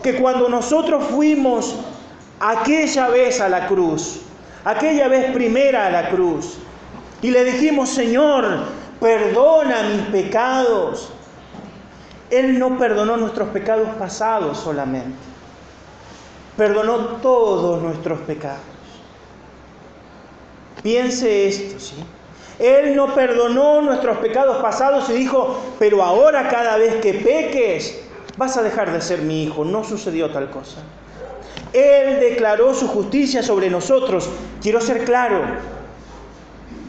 que 0.04 0.16
cuando 0.16 0.50
nosotros 0.50 1.06
fuimos 1.10 1.76
aquella 2.40 3.10
vez 3.10 3.40
a 3.42 3.50
la 3.50 3.68
cruz, 3.68 4.22
aquella 4.66 5.08
vez 5.08 5.32
primera 5.32 5.88
a 5.88 5.90
la 5.90 6.10
cruz, 6.10 6.58
y 7.22 7.32
le 7.32 7.44
dijimos, 7.46 7.90
Señor, 7.90 8.66
perdona 9.00 9.84
mis 9.84 10.02
pecados, 10.08 11.12
él 12.30 12.60
no 12.60 12.78
perdonó 12.78 13.18
nuestros 13.18 13.50
pecados 13.50 13.90
pasados 13.98 14.58
solamente, 14.60 15.18
perdonó 16.56 16.98
todos 17.22 17.82
nuestros 17.82 18.20
pecados. 18.22 18.60
Piense 20.82 21.48
esto, 21.48 21.80
¿sí? 21.80 21.96
Él 22.60 22.96
no 22.96 23.14
perdonó 23.16 23.82
nuestros 23.82 24.18
pecados 24.18 24.58
pasados 24.58 25.10
y 25.10 25.14
dijo, 25.14 25.58
pero 25.80 26.04
ahora 26.04 26.50
cada 26.50 26.78
vez 26.78 26.96
que 26.96 27.14
peques, 27.14 28.02
vas 28.38 28.58
a 28.58 28.64
dejar 28.64 28.92
de 28.92 29.02
ser 29.02 29.22
mi 29.22 29.44
hijo. 29.44 29.64
No 29.64 29.84
sucedió 29.84 30.30
tal 30.32 30.50
cosa. 30.50 30.78
Él 31.72 32.20
declaró 32.20 32.74
su 32.74 32.88
justicia 32.88 33.44
sobre 33.44 33.70
nosotros. 33.70 34.30
Quiero 34.62 34.82
ser 34.82 35.06
claro, 35.06 35.42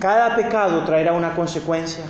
cada 0.00 0.34
pecado 0.34 0.84
traerá 0.84 1.12
una 1.12 1.34
consecuencia. 1.34 2.04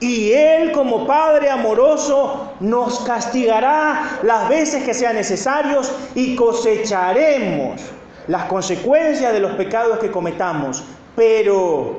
Y 0.00 0.32
Él 0.32 0.72
como 0.72 1.06
Padre 1.06 1.50
amoroso 1.50 2.54
nos 2.60 3.00
castigará 3.00 4.18
las 4.22 4.48
veces 4.48 4.82
que 4.82 4.94
sean 4.94 5.16
necesarios 5.16 5.92
y 6.14 6.34
cosecharemos 6.36 7.82
las 8.26 8.44
consecuencias 8.44 9.32
de 9.34 9.40
los 9.40 9.52
pecados 9.52 9.98
que 9.98 10.10
cometamos. 10.10 10.82
Pero 11.14 11.98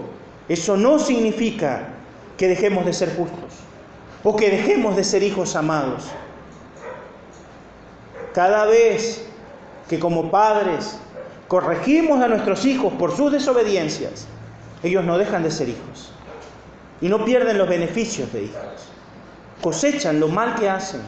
eso 0.50 0.75
no 0.77 0.98
significa 0.98 1.89
que 2.38 2.48
dejemos 2.48 2.86
de 2.86 2.93
ser 2.93 3.15
justos 3.15 3.53
o 4.24 4.36
que 4.36 4.50
dejemos 4.50 4.96
de 4.96 5.03
ser 5.03 5.22
hijos 5.22 5.55
amados. 5.55 6.10
Cada 8.34 8.65
vez 8.65 9.27
que 9.88 10.00
como 10.00 10.31
padres 10.31 10.98
corregimos 11.48 12.20
a 12.24 12.27
nuestros 12.27 12.65
hijos 12.65 12.93
por 12.93 13.15
sus 13.15 13.31
desobediencias, 13.31 14.25
ellos 14.81 15.03
no 15.03 15.20
dejan 15.20 15.43
de 15.43 15.51
ser 15.51 15.70
hijos 15.70 16.12
y 17.01 17.10
no 17.10 17.25
pierden 17.25 17.58
los 17.58 17.67
beneficios 17.67 18.31
de 18.31 18.43
hijos. 18.43 18.89
Cosechan 19.62 20.20
lo 20.20 20.27
mal 20.27 20.55
que 20.55 20.70
hacen, 20.70 21.01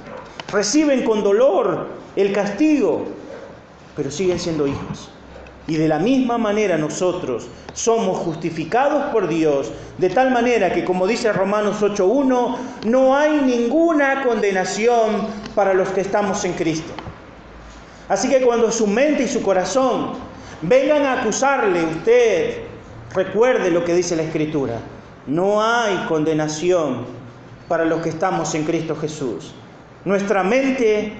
reciben 0.51 1.03
con 1.03 1.23
dolor 1.23 1.87
el 2.15 2.33
castigo, 2.33 3.05
pero 3.95 4.11
siguen 4.11 4.39
siendo 4.39 4.67
hijos. 4.67 5.09
Y 5.65 5.77
de 5.77 5.87
la 5.87 5.97
misma 5.97 6.37
manera 6.37 6.77
nosotros 6.77 7.47
somos 7.73 8.17
justificados 8.17 9.05
por 9.11 9.27
Dios, 9.27 9.71
de 9.97 10.09
tal 10.09 10.31
manera 10.31 10.73
que, 10.73 10.83
como 10.83 11.07
dice 11.07 11.31
Romanos 11.31 11.81
8.1, 11.81 12.57
no 12.85 13.15
hay 13.15 13.41
ninguna 13.41 14.23
condenación 14.23 15.27
para 15.55 15.73
los 15.73 15.89
que 15.89 16.01
estamos 16.01 16.43
en 16.43 16.53
Cristo. 16.53 16.91
Así 18.09 18.29
que 18.29 18.41
cuando 18.41 18.71
su 18.71 18.87
mente 18.87 19.23
y 19.23 19.27
su 19.27 19.41
corazón 19.41 20.11
vengan 20.61 21.03
a 21.03 21.21
acusarle, 21.21 21.83
usted 21.85 22.63
recuerde 23.13 23.71
lo 23.71 23.85
que 23.85 23.95
dice 23.95 24.15
la 24.15 24.23
Escritura. 24.23 24.79
No 25.27 25.63
hay 25.63 26.05
condenación 26.07 27.05
para 27.67 27.85
los 27.85 28.01
que 28.01 28.09
estamos 28.09 28.53
en 28.55 28.65
Cristo 28.65 28.95
Jesús. 28.95 29.53
Nuestra 30.03 30.43
mente 30.43 31.13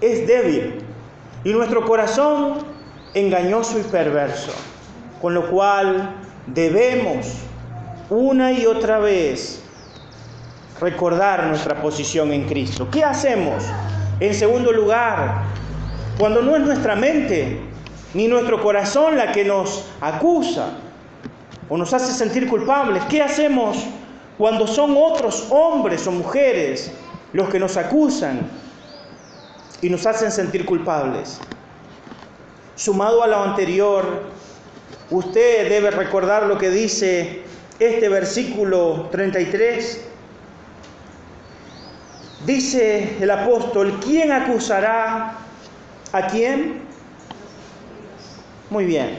es 0.00 0.26
débil 0.26 0.82
y 1.42 1.52
nuestro 1.52 1.84
corazón 1.86 2.58
engañoso 3.14 3.78
y 3.78 3.82
perverso, 3.82 4.52
con 5.22 5.32
lo 5.32 5.48
cual 5.48 6.14
debemos 6.46 7.26
una 8.10 8.52
y 8.52 8.66
otra 8.66 8.98
vez 8.98 9.62
recordar 10.80 11.44
nuestra 11.46 11.80
posición 11.80 12.32
en 12.32 12.44
Cristo. 12.44 12.88
¿Qué 12.90 13.02
hacemos? 13.02 13.64
En 14.20 14.34
segundo 14.34 14.70
lugar, 14.70 15.44
cuando 16.18 16.42
no 16.42 16.56
es 16.56 16.62
nuestra 16.62 16.94
mente 16.94 17.60
ni 18.12 18.28
nuestro 18.28 18.62
corazón 18.62 19.16
la 19.16 19.32
que 19.32 19.44
nos 19.44 19.86
acusa, 20.00 20.70
o 21.68 21.76
nos 21.76 21.92
hace 21.92 22.12
sentir 22.12 22.48
culpables. 22.48 23.02
¿Qué 23.08 23.22
hacemos 23.22 23.78
cuando 24.38 24.66
son 24.66 24.94
otros 24.96 25.46
hombres 25.50 26.06
o 26.06 26.12
mujeres 26.12 26.90
los 27.32 27.48
que 27.48 27.58
nos 27.58 27.76
acusan 27.76 28.48
y 29.82 29.90
nos 29.90 30.06
hacen 30.06 30.30
sentir 30.30 30.64
culpables? 30.64 31.38
Sumado 32.74 33.22
a 33.22 33.26
lo 33.26 33.42
anterior, 33.42 34.24
usted 35.10 35.68
debe 35.68 35.90
recordar 35.90 36.46
lo 36.46 36.58
que 36.58 36.70
dice 36.70 37.42
este 37.78 38.08
versículo 38.08 39.08
33. 39.10 40.04
Dice 42.44 43.16
el 43.20 43.30
apóstol, 43.30 43.98
¿quién 44.04 44.30
acusará 44.30 45.46
¿A 46.12 46.28
quién? 46.28 46.80
Muy 48.70 48.86
bien, 48.86 49.18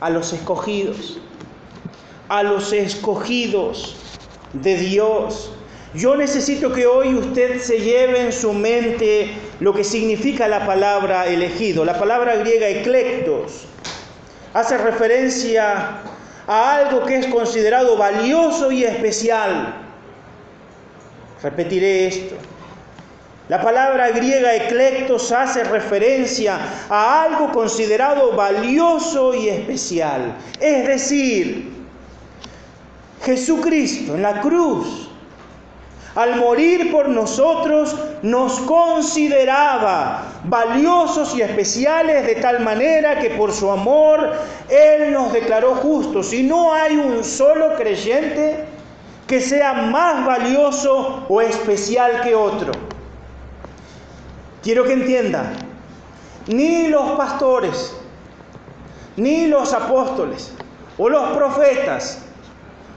a 0.00 0.10
los 0.10 0.32
escogidos, 0.32 1.18
a 2.28 2.42
los 2.42 2.72
escogidos 2.72 3.96
de 4.52 4.76
Dios. 4.76 5.52
Yo 5.94 6.16
necesito 6.16 6.72
que 6.72 6.86
hoy 6.86 7.14
usted 7.14 7.60
se 7.60 7.80
lleve 7.80 8.20
en 8.20 8.32
su 8.32 8.52
mente 8.52 9.30
lo 9.60 9.72
que 9.72 9.84
significa 9.84 10.46
la 10.46 10.66
palabra 10.66 11.26
elegido. 11.26 11.84
La 11.84 11.98
palabra 11.98 12.36
griega 12.36 12.68
eclectos 12.68 13.64
hace 14.52 14.76
referencia 14.76 16.00
a 16.46 16.76
algo 16.76 17.04
que 17.04 17.16
es 17.16 17.26
considerado 17.26 17.96
valioso 17.96 18.70
y 18.70 18.84
especial. 18.84 19.74
Repetiré 21.42 22.08
esto. 22.08 22.34
La 23.48 23.62
palabra 23.62 24.10
griega 24.10 24.54
eclectos 24.54 25.32
hace 25.32 25.64
referencia 25.64 26.58
a 26.90 27.22
algo 27.22 27.50
considerado 27.50 28.32
valioso 28.32 29.32
y 29.32 29.48
especial. 29.48 30.36
Es 30.60 30.86
decir, 30.86 31.77
Jesucristo 33.22 34.14
en 34.14 34.22
la 34.22 34.40
cruz, 34.40 35.08
al 36.14 36.36
morir 36.36 36.90
por 36.90 37.08
nosotros, 37.08 37.94
nos 38.22 38.58
consideraba 38.60 40.24
valiosos 40.44 41.36
y 41.36 41.42
especiales 41.42 42.26
de 42.26 42.36
tal 42.36 42.60
manera 42.60 43.20
que 43.20 43.30
por 43.30 43.52
su 43.52 43.70
amor 43.70 44.32
Él 44.68 45.12
nos 45.12 45.32
declaró 45.32 45.76
justos. 45.76 46.32
Y 46.32 46.42
no 46.42 46.74
hay 46.74 46.96
un 46.96 47.22
solo 47.22 47.76
creyente 47.76 48.64
que 49.28 49.40
sea 49.40 49.74
más 49.74 50.26
valioso 50.26 51.24
o 51.28 51.40
especial 51.40 52.22
que 52.22 52.34
otro. 52.34 52.72
Quiero 54.62 54.84
que 54.84 54.94
entienda, 54.94 55.52
ni 56.48 56.88
los 56.88 57.12
pastores, 57.12 57.94
ni 59.16 59.46
los 59.46 59.72
apóstoles, 59.72 60.52
o 60.96 61.08
los 61.08 61.36
profetas, 61.36 62.24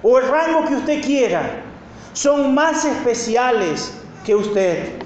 o 0.03 0.17
el 0.17 0.27
rango 0.27 0.65
que 0.65 0.75
usted 0.75 1.03
quiera, 1.03 1.63
son 2.13 2.53
más 2.53 2.85
especiales 2.85 3.93
que 4.25 4.35
usted. 4.35 5.01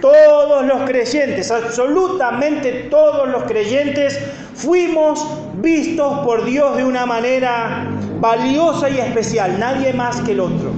Todos 0.00 0.66
los 0.66 0.82
creyentes, 0.82 1.50
absolutamente 1.50 2.88
todos 2.90 3.28
los 3.28 3.44
creyentes, 3.44 4.18
fuimos 4.54 5.26
vistos 5.56 6.20
por 6.24 6.44
Dios 6.44 6.76
de 6.76 6.84
una 6.84 7.06
manera 7.06 7.86
valiosa 8.20 8.90
y 8.90 8.98
especial, 8.98 9.58
nadie 9.58 9.92
más 9.92 10.20
que 10.20 10.32
el 10.32 10.40
otro. 10.40 10.70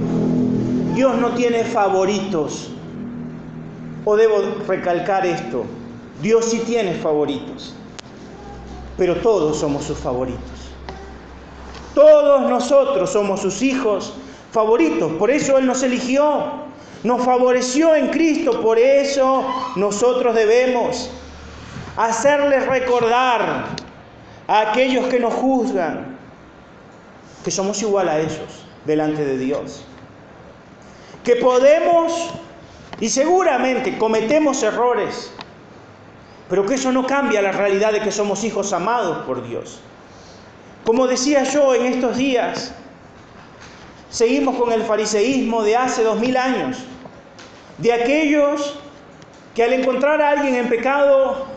Dios 0.95 1.17
no 1.17 1.31
tiene 1.31 1.63
favoritos. 1.63 2.71
O 4.05 4.15
debo 4.15 4.37
recalcar 4.65 5.25
esto, 5.25 5.65
Dios 6.21 6.45
sí 6.45 6.63
tiene 6.65 6.93
favoritos, 6.93 7.75
pero 8.97 9.17
todos 9.17 9.59
somos 9.59 9.83
sus 9.83 9.97
favoritos. 9.97 10.66
Todos 11.97 12.47
nosotros 12.47 13.09
somos 13.09 13.41
sus 13.41 13.63
hijos 13.63 14.13
favoritos, 14.51 15.13
por 15.13 15.31
eso 15.31 15.57
Él 15.57 15.65
nos 15.65 15.81
eligió, 15.81 16.43
nos 17.03 17.25
favoreció 17.25 17.95
en 17.95 18.09
Cristo, 18.09 18.61
por 18.61 18.77
eso 18.77 19.43
nosotros 19.75 20.35
debemos 20.35 21.09
hacerles 21.95 22.67
recordar 22.67 23.69
a 24.47 24.59
aquellos 24.59 25.07
que 25.07 25.19
nos 25.19 25.33
juzgan 25.33 26.19
que 27.43 27.49
somos 27.49 27.81
igual 27.81 28.09
a 28.09 28.19
ellos 28.19 28.63
delante 28.85 29.25
de 29.25 29.39
Dios. 29.39 29.83
Que 31.23 31.37
podemos 31.37 32.29
y 32.99 33.09
seguramente 33.09 33.97
cometemos 33.97 34.61
errores, 34.61 35.33
pero 36.47 36.63
que 36.63 36.75
eso 36.75 36.91
no 36.91 37.07
cambia 37.07 37.41
la 37.41 37.53
realidad 37.53 37.91
de 37.91 38.01
que 38.01 38.11
somos 38.11 38.43
hijos 38.43 38.71
amados 38.71 39.25
por 39.25 39.47
Dios. 39.47 39.79
Como 40.87 41.05
decía 41.05 41.43
yo 41.43 41.75
en 41.75 41.85
estos 41.85 42.15
días, 42.15 42.73
seguimos 44.09 44.55
con 44.55 44.71
el 44.71 44.83
fariseísmo 44.83 45.61
de 45.61 45.75
hace 45.75 46.01
dos 46.01 46.17
mil 46.17 46.37
años, 46.37 46.77
de 47.77 47.91
aquellos 47.91 48.79
que 49.53 49.65
al 49.65 49.73
encontrar 49.73 50.21
a 50.21 50.29
alguien 50.29 50.55
en 50.55 50.69
pecado 50.69 51.47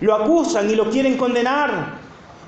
lo 0.00 0.14
acusan 0.14 0.70
y 0.70 0.76
lo 0.76 0.88
quieren 0.88 1.18
condenar, 1.18 1.98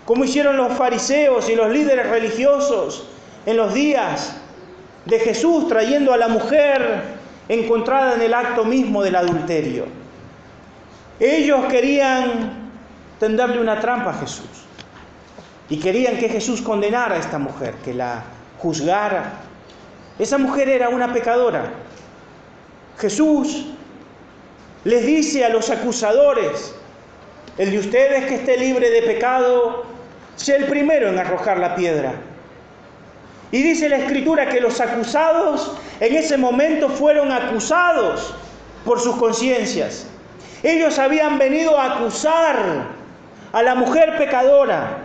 como 0.06 0.24
hicieron 0.24 0.56
los 0.56 0.72
fariseos 0.72 1.50
y 1.50 1.54
los 1.54 1.70
líderes 1.70 2.08
religiosos 2.08 3.06
en 3.44 3.58
los 3.58 3.74
días 3.74 4.38
de 5.04 5.20
Jesús 5.20 5.68
trayendo 5.68 6.14
a 6.14 6.16
la 6.16 6.28
mujer 6.28 7.02
encontrada 7.46 8.14
en 8.14 8.22
el 8.22 8.32
acto 8.32 8.64
mismo 8.64 9.02
del 9.02 9.16
adulterio. 9.16 9.84
Ellos 11.20 11.66
querían 11.66 12.70
tenderle 13.20 13.60
una 13.60 13.78
trampa 13.80 14.12
a 14.12 14.14
Jesús 14.14 14.65
y 15.68 15.78
querían 15.78 16.16
que 16.18 16.28
Jesús 16.28 16.62
condenara 16.62 17.16
a 17.16 17.18
esta 17.18 17.38
mujer, 17.38 17.74
que 17.84 17.92
la 17.94 18.22
juzgara. 18.58 19.40
Esa 20.18 20.38
mujer 20.38 20.68
era 20.68 20.88
una 20.88 21.12
pecadora. 21.12 21.70
Jesús 22.98 23.66
les 24.84 25.04
dice 25.04 25.44
a 25.44 25.48
los 25.48 25.68
acusadores, 25.70 26.74
el 27.58 27.70
de 27.70 27.78
ustedes 27.78 28.26
que 28.26 28.36
esté 28.36 28.56
libre 28.56 28.90
de 28.90 29.02
pecado, 29.02 29.84
sea 30.36 30.56
el 30.56 30.66
primero 30.66 31.08
en 31.08 31.18
arrojar 31.18 31.58
la 31.58 31.74
piedra. 31.74 32.14
Y 33.50 33.62
dice 33.62 33.88
la 33.88 33.96
escritura 33.96 34.48
que 34.48 34.60
los 34.60 34.80
acusados 34.80 35.76
en 36.00 36.14
ese 36.14 36.36
momento 36.36 36.88
fueron 36.88 37.32
acusados 37.32 38.34
por 38.84 39.00
sus 39.00 39.16
conciencias. 39.16 40.06
Ellos 40.62 40.98
habían 40.98 41.38
venido 41.38 41.78
a 41.78 41.96
acusar 41.96 42.86
a 43.52 43.62
la 43.62 43.74
mujer 43.74 44.16
pecadora, 44.18 44.98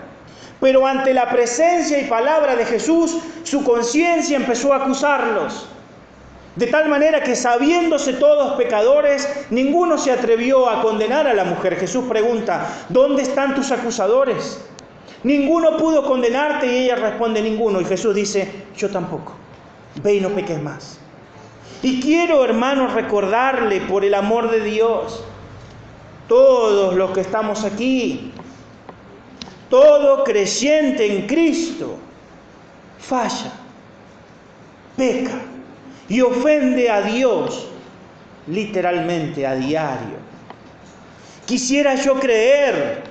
pero 0.62 0.86
ante 0.86 1.14
la 1.14 1.30
presencia 1.30 2.00
y 2.00 2.08
palabra 2.08 2.56
de 2.56 2.66
Jesús, 2.66 3.18
su 3.44 3.64
conciencia 3.64 4.38
empezó 4.38 4.72
a 4.72 4.78
acusarlos. 4.78 5.68
De 6.56 6.68
tal 6.68 6.88
manera 6.88 7.24
que 7.24 7.36
sabiéndose 7.36 8.14
todos 8.14 8.54
pecadores, 8.58 9.28
ninguno 9.50 9.98
se 9.98 10.12
atrevió 10.12 10.70
a 10.70 10.84
condenar 10.84 11.26
a 11.26 11.34
la 11.34 11.46
mujer. 11.46 11.78
Jesús 11.78 12.06
pregunta, 12.08 12.68
¿dónde 12.90 13.24
están 13.24 13.56
tus 13.56 13.72
acusadores? 13.72 14.64
Ninguno 15.24 15.78
pudo 15.78 16.06
condenarte 16.06 16.68
y 16.68 16.84
ella 16.84 16.96
responde 16.96 17.42
ninguno. 17.42 17.82
Y 17.82 17.86
Jesús 17.86 18.14
dice, 18.14 18.66
yo 18.78 18.90
tampoco. 18.90 19.34
Ve 20.04 20.16
y 20.16 20.22
no 20.22 20.30
peques 20.30 20.62
más. 20.62 21.00
Y 21.82 22.00
quiero, 22.02 22.44
hermanos, 22.44 22.94
recordarle 22.94 23.82
por 23.82 24.06
el 24.06 24.14
amor 24.14 24.52
de 24.52 24.62
Dios, 24.62 25.24
todos 26.28 26.94
los 26.96 27.12
que 27.12 27.22
estamos 27.22 27.64
aquí, 27.64 28.32
todo 29.72 30.26
creyente 30.26 31.06
en 31.06 31.26
Cristo, 31.26 31.96
falla, 33.00 33.54
peca 34.98 35.40
y 36.10 36.20
ofende 36.20 36.92
a 36.92 37.02
Dios 37.02 37.68
literalmente 38.48 39.48
a 39.48 39.56
diario. 39.56 40.20
Quisiera 41.46 41.96
yo 41.96 42.20
creer 42.20 43.04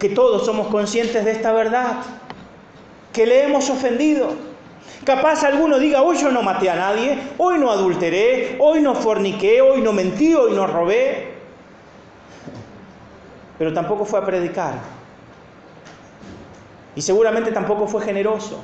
que 0.00 0.08
todos 0.08 0.44
somos 0.44 0.66
conscientes 0.66 1.24
de 1.24 1.30
esta 1.30 1.52
verdad, 1.52 1.98
que 3.12 3.24
le 3.24 3.44
hemos 3.44 3.70
ofendido. 3.70 4.34
Capaz 5.04 5.44
alguno 5.44 5.78
diga, 5.78 6.02
hoy 6.02 6.16
yo 6.16 6.32
no 6.32 6.42
maté 6.42 6.68
a 6.68 6.74
nadie, 6.74 7.16
hoy 7.38 7.60
no 7.60 7.70
adulteré, 7.70 8.56
hoy 8.58 8.80
no 8.80 8.96
forniqué, 8.96 9.60
hoy 9.60 9.82
no 9.82 9.92
mentí, 9.92 10.34
hoy 10.34 10.52
no 10.52 10.66
robé. 10.66 11.34
Pero 13.58 13.72
tampoco 13.72 14.04
fue 14.04 14.18
a 14.18 14.26
predicar. 14.26 14.97
Y 16.98 17.00
seguramente 17.00 17.52
tampoco 17.52 17.86
fue 17.86 18.02
generoso. 18.02 18.58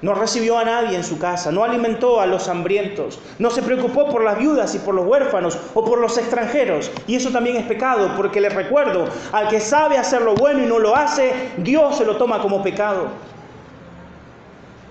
No 0.00 0.14
recibió 0.14 0.56
a 0.58 0.64
nadie 0.64 0.96
en 0.96 1.04
su 1.04 1.18
casa, 1.18 1.52
no 1.52 1.62
alimentó 1.62 2.22
a 2.22 2.26
los 2.26 2.48
hambrientos, 2.48 3.18
no 3.38 3.50
se 3.50 3.60
preocupó 3.60 4.08
por 4.08 4.24
las 4.24 4.38
viudas 4.38 4.74
y 4.74 4.78
por 4.78 4.94
los 4.94 5.06
huérfanos 5.06 5.58
o 5.74 5.84
por 5.84 5.98
los 5.98 6.16
extranjeros. 6.16 6.90
Y 7.06 7.16
eso 7.16 7.28
también 7.28 7.56
es 7.58 7.66
pecado, 7.66 8.12
porque 8.16 8.40
les 8.40 8.54
recuerdo, 8.54 9.04
al 9.30 9.48
que 9.48 9.60
sabe 9.60 9.98
hacer 9.98 10.22
lo 10.22 10.34
bueno 10.36 10.62
y 10.62 10.66
no 10.66 10.78
lo 10.78 10.96
hace, 10.96 11.50
Dios 11.58 11.98
se 11.98 12.06
lo 12.06 12.16
toma 12.16 12.40
como 12.40 12.62
pecado. 12.62 13.08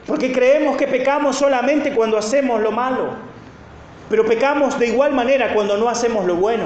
Porque 0.05 0.31
creemos 0.31 0.77
que 0.77 0.87
pecamos 0.87 1.37
solamente 1.37 1.95
cuando 1.95 2.19
hacemos 2.19 2.61
lo 2.61 2.71
malo, 2.71 3.15
pero 4.11 4.27
pecamos 4.27 4.77
de 4.77 4.89
igual 4.89 5.11
manera 5.13 5.55
cuando 5.55 5.75
no 5.75 5.89
hacemos 5.89 6.25
lo 6.25 6.35
bueno. 6.35 6.65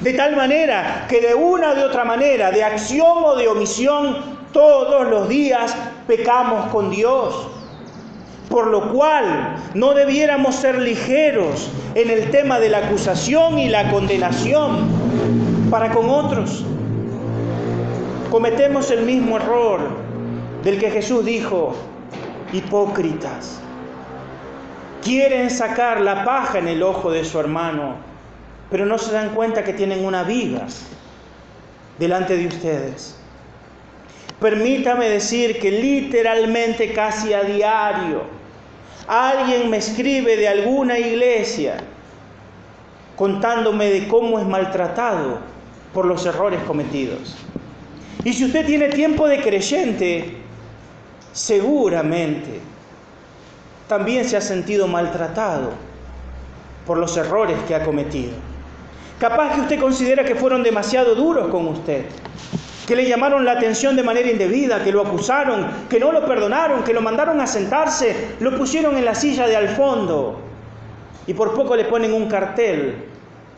De 0.00 0.14
tal 0.14 0.34
manera 0.34 1.06
que 1.08 1.20
de 1.20 1.34
una 1.34 1.70
o 1.70 1.74
de 1.76 1.84
otra 1.84 2.04
manera, 2.04 2.50
de 2.50 2.64
acción 2.64 3.18
o 3.22 3.36
de 3.36 3.46
omisión, 3.46 4.39
todos 4.52 5.08
los 5.08 5.28
días 5.28 5.74
pecamos 6.06 6.66
con 6.70 6.90
Dios. 6.90 7.48
Por 8.48 8.66
lo 8.66 8.92
cual 8.92 9.56
no 9.74 9.94
debiéramos 9.94 10.56
ser 10.56 10.80
ligeros 10.80 11.70
en 11.94 12.10
el 12.10 12.30
tema 12.30 12.58
de 12.58 12.68
la 12.68 12.78
acusación 12.78 13.58
y 13.60 13.68
la 13.68 13.90
condenación 13.92 14.88
para 15.70 15.92
con 15.92 16.08
otros. 16.08 16.64
Cometemos 18.30 18.90
el 18.90 19.04
mismo 19.04 19.36
error 19.36 19.80
del 20.64 20.78
que 20.80 20.90
Jesús 20.90 21.24
dijo, 21.24 21.76
hipócritas. 22.52 23.60
Quieren 25.02 25.50
sacar 25.50 26.00
la 26.00 26.24
paja 26.24 26.58
en 26.58 26.68
el 26.68 26.82
ojo 26.82 27.10
de 27.10 27.24
su 27.24 27.38
hermano, 27.38 27.94
pero 28.68 28.84
no 28.84 28.98
se 28.98 29.12
dan 29.12 29.30
cuenta 29.30 29.64
que 29.64 29.72
tienen 29.72 30.04
una 30.04 30.24
viga 30.24 30.66
delante 31.98 32.36
de 32.36 32.46
ustedes. 32.48 33.19
Permítame 34.40 35.08
decir 35.08 35.60
que 35.60 35.70
literalmente 35.70 36.92
casi 36.92 37.34
a 37.34 37.42
diario 37.42 38.22
alguien 39.06 39.68
me 39.68 39.76
escribe 39.76 40.36
de 40.36 40.48
alguna 40.48 40.98
iglesia 40.98 41.76
contándome 43.16 43.90
de 43.90 44.08
cómo 44.08 44.38
es 44.38 44.46
maltratado 44.46 45.40
por 45.92 46.06
los 46.06 46.24
errores 46.24 46.62
cometidos. 46.62 47.36
Y 48.24 48.32
si 48.32 48.46
usted 48.46 48.64
tiene 48.64 48.88
tiempo 48.88 49.28
de 49.28 49.42
creyente, 49.42 50.36
seguramente 51.32 52.60
también 53.88 54.24
se 54.24 54.36
ha 54.36 54.40
sentido 54.40 54.86
maltratado 54.86 55.72
por 56.86 56.96
los 56.96 57.16
errores 57.16 57.58
que 57.66 57.74
ha 57.74 57.84
cometido. 57.84 58.32
Capaz 59.18 59.54
que 59.54 59.60
usted 59.60 59.80
considera 59.80 60.24
que 60.24 60.34
fueron 60.34 60.62
demasiado 60.62 61.14
duros 61.14 61.48
con 61.48 61.66
usted, 61.68 62.04
que 62.90 62.96
le 62.96 63.06
llamaron 63.06 63.44
la 63.44 63.52
atención 63.52 63.94
de 63.94 64.02
manera 64.02 64.28
indebida, 64.28 64.82
que 64.82 64.90
lo 64.90 65.02
acusaron, 65.02 65.64
que 65.88 66.00
no 66.00 66.10
lo 66.10 66.26
perdonaron, 66.26 66.82
que 66.82 66.92
lo 66.92 67.00
mandaron 67.00 67.40
a 67.40 67.46
sentarse, 67.46 68.34
lo 68.40 68.58
pusieron 68.58 68.96
en 68.96 69.04
la 69.04 69.14
silla 69.14 69.46
de 69.46 69.54
al 69.54 69.68
fondo 69.68 70.40
y 71.24 71.32
por 71.32 71.54
poco 71.54 71.76
le 71.76 71.84
ponen 71.84 72.12
un 72.12 72.26
cartel 72.26 72.96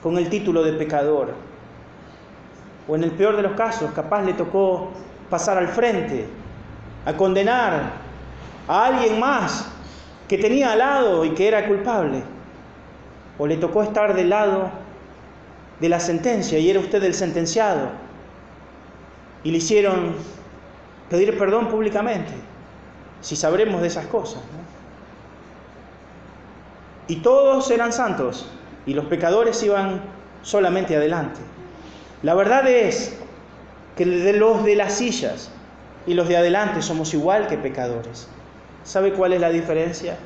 con 0.03 0.19
el 0.19 0.29
título 0.29 0.63
de 0.63 0.75
pecador. 0.75 1.31
O 2.87 2.95
en 2.95 3.05
el 3.05 3.13
peor 3.13 3.35
de 3.37 3.41
los 3.41 3.53
casos, 3.53 3.91
capaz 3.93 4.21
le 4.21 4.35
tocó 4.35 4.91
pasar 5.31 5.57
al 5.57 5.69
frente, 5.69 6.27
a 7.07 7.15
condenar 7.15 7.93
a 8.69 8.85
alguien 8.85 9.19
más 9.19 9.67
que 10.29 10.37
tenía 10.37 10.73
al 10.73 10.79
lado 10.81 11.25
y 11.25 11.31
que 11.31 11.49
era 11.49 11.67
culpable. 11.67 12.23
O 13.39 13.47
le 13.47 13.57
tocó 13.57 13.83
estar 13.83 14.15
del 14.15 14.29
lado 14.29 14.69
de 15.81 15.89
la 15.89 16.01
sentencia 16.01 16.59
y 16.59 16.69
era 16.69 16.81
usted 16.81 17.03
el 17.03 17.15
sentenciado. 17.15 18.12
Y 19.45 19.51
le 19.51 19.59
hicieron 19.59 20.15
pedir 21.11 21.37
perdón 21.37 21.69
públicamente, 21.69 22.33
si 23.21 23.37
sabremos 23.37 23.81
de 23.81 23.89
esas 23.89 24.07
cosas. 24.07 24.43
Y 27.09 27.17
todos 27.17 27.71
eran 27.71 27.93
santos 27.93 28.47
y 28.87 28.95
los 28.95 29.07
pecadores 29.07 29.63
iban 29.63 30.01
solamente 30.43 30.97
adelante. 30.97 31.41
La 32.23 32.35
verdad 32.35 32.67
es 32.69 33.17
que 33.97 34.07
los 34.07 34.65
de 34.65 34.77
las 34.77 34.95
sillas 34.95 35.51
y 36.07 36.15
los 36.15 36.29
de 36.29 36.37
adelante 36.37 36.83
somos 36.83 37.13
igual 37.15 37.49
que 37.49 37.59
pecadores. 37.59 38.29
¿Sabe 38.85 39.13
cuál 39.13 39.33
es 39.33 39.41
la 39.41 39.51
diferencia? 39.51 40.17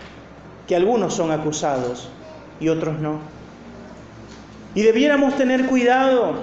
Que 0.67 0.77
algunos 0.77 1.15
son 1.15 1.31
acusados 1.31 2.09
y 2.61 2.69
otros 2.69 2.99
no. 2.99 3.21
Y 4.75 4.83
debiéramos 4.83 5.37
tener 5.37 5.67
cuidado, 5.67 6.35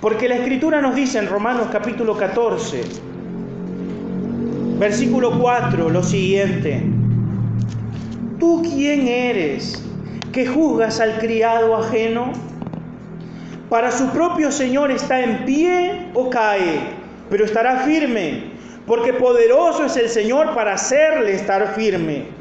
porque 0.00 0.28
la 0.28 0.36
Escritura 0.36 0.80
nos 0.82 0.94
dice 0.94 1.18
en 1.18 1.26
Romanos 1.26 1.68
capítulo 1.72 2.16
14, 2.16 2.82
versículo 4.78 5.38
4, 5.38 5.88
lo 5.88 6.02
siguiente. 6.02 6.82
¿Tú 8.38 8.62
quién 8.62 9.08
eres 9.08 9.82
que 10.32 10.46
juzgas 10.46 11.00
al 11.00 11.18
criado 11.18 11.74
ajeno? 11.76 12.32
Para 13.70 13.90
su 13.90 14.10
propio 14.10 14.52
Señor 14.52 14.90
está 14.90 15.22
en 15.22 15.44
pie 15.46 16.10
o 16.14 16.28
cae, 16.28 16.80
pero 17.30 17.44
estará 17.44 17.78
firme, 17.80 18.44
porque 18.86 19.14
poderoso 19.14 19.86
es 19.86 19.96
el 19.96 20.10
Señor 20.10 20.54
para 20.54 20.74
hacerle 20.74 21.34
estar 21.34 21.74
firme. 21.74 22.35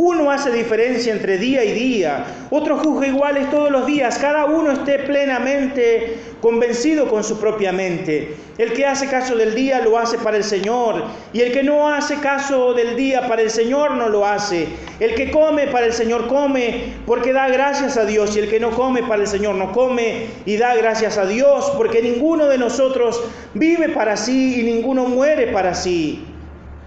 Uno 0.00 0.30
hace 0.30 0.52
diferencia 0.52 1.12
entre 1.12 1.38
día 1.38 1.64
y 1.64 1.72
día, 1.72 2.24
otro 2.50 2.78
juzga 2.78 3.08
iguales 3.08 3.50
todos 3.50 3.68
los 3.68 3.84
días, 3.84 4.16
cada 4.18 4.44
uno 4.44 4.70
esté 4.70 5.00
plenamente 5.00 6.18
convencido 6.40 7.08
con 7.08 7.24
su 7.24 7.40
propia 7.40 7.72
mente. 7.72 8.36
El 8.58 8.74
que 8.74 8.86
hace 8.86 9.08
caso 9.08 9.34
del 9.34 9.56
día 9.56 9.80
lo 9.80 9.98
hace 9.98 10.16
para 10.18 10.36
el 10.36 10.44
Señor, 10.44 11.02
y 11.32 11.40
el 11.40 11.50
que 11.50 11.64
no 11.64 11.88
hace 11.88 12.14
caso 12.20 12.74
del 12.74 12.94
día 12.94 13.26
para 13.26 13.42
el 13.42 13.50
Señor 13.50 13.96
no 13.96 14.08
lo 14.08 14.24
hace. 14.24 14.68
El 15.00 15.16
que 15.16 15.32
come 15.32 15.66
para 15.66 15.86
el 15.86 15.92
Señor 15.92 16.28
come 16.28 16.92
porque 17.04 17.32
da 17.32 17.48
gracias 17.48 17.96
a 17.96 18.04
Dios, 18.04 18.36
y 18.36 18.38
el 18.38 18.48
que 18.48 18.60
no 18.60 18.70
come 18.70 19.02
para 19.02 19.22
el 19.22 19.28
Señor 19.28 19.56
no 19.56 19.72
come 19.72 20.26
y 20.46 20.58
da 20.58 20.76
gracias 20.76 21.18
a 21.18 21.26
Dios, 21.26 21.72
porque 21.76 22.02
ninguno 22.02 22.46
de 22.46 22.56
nosotros 22.58 23.20
vive 23.54 23.88
para 23.88 24.16
sí 24.16 24.60
y 24.60 24.62
ninguno 24.62 25.06
muere 25.06 25.48
para 25.48 25.74
sí. 25.74 26.24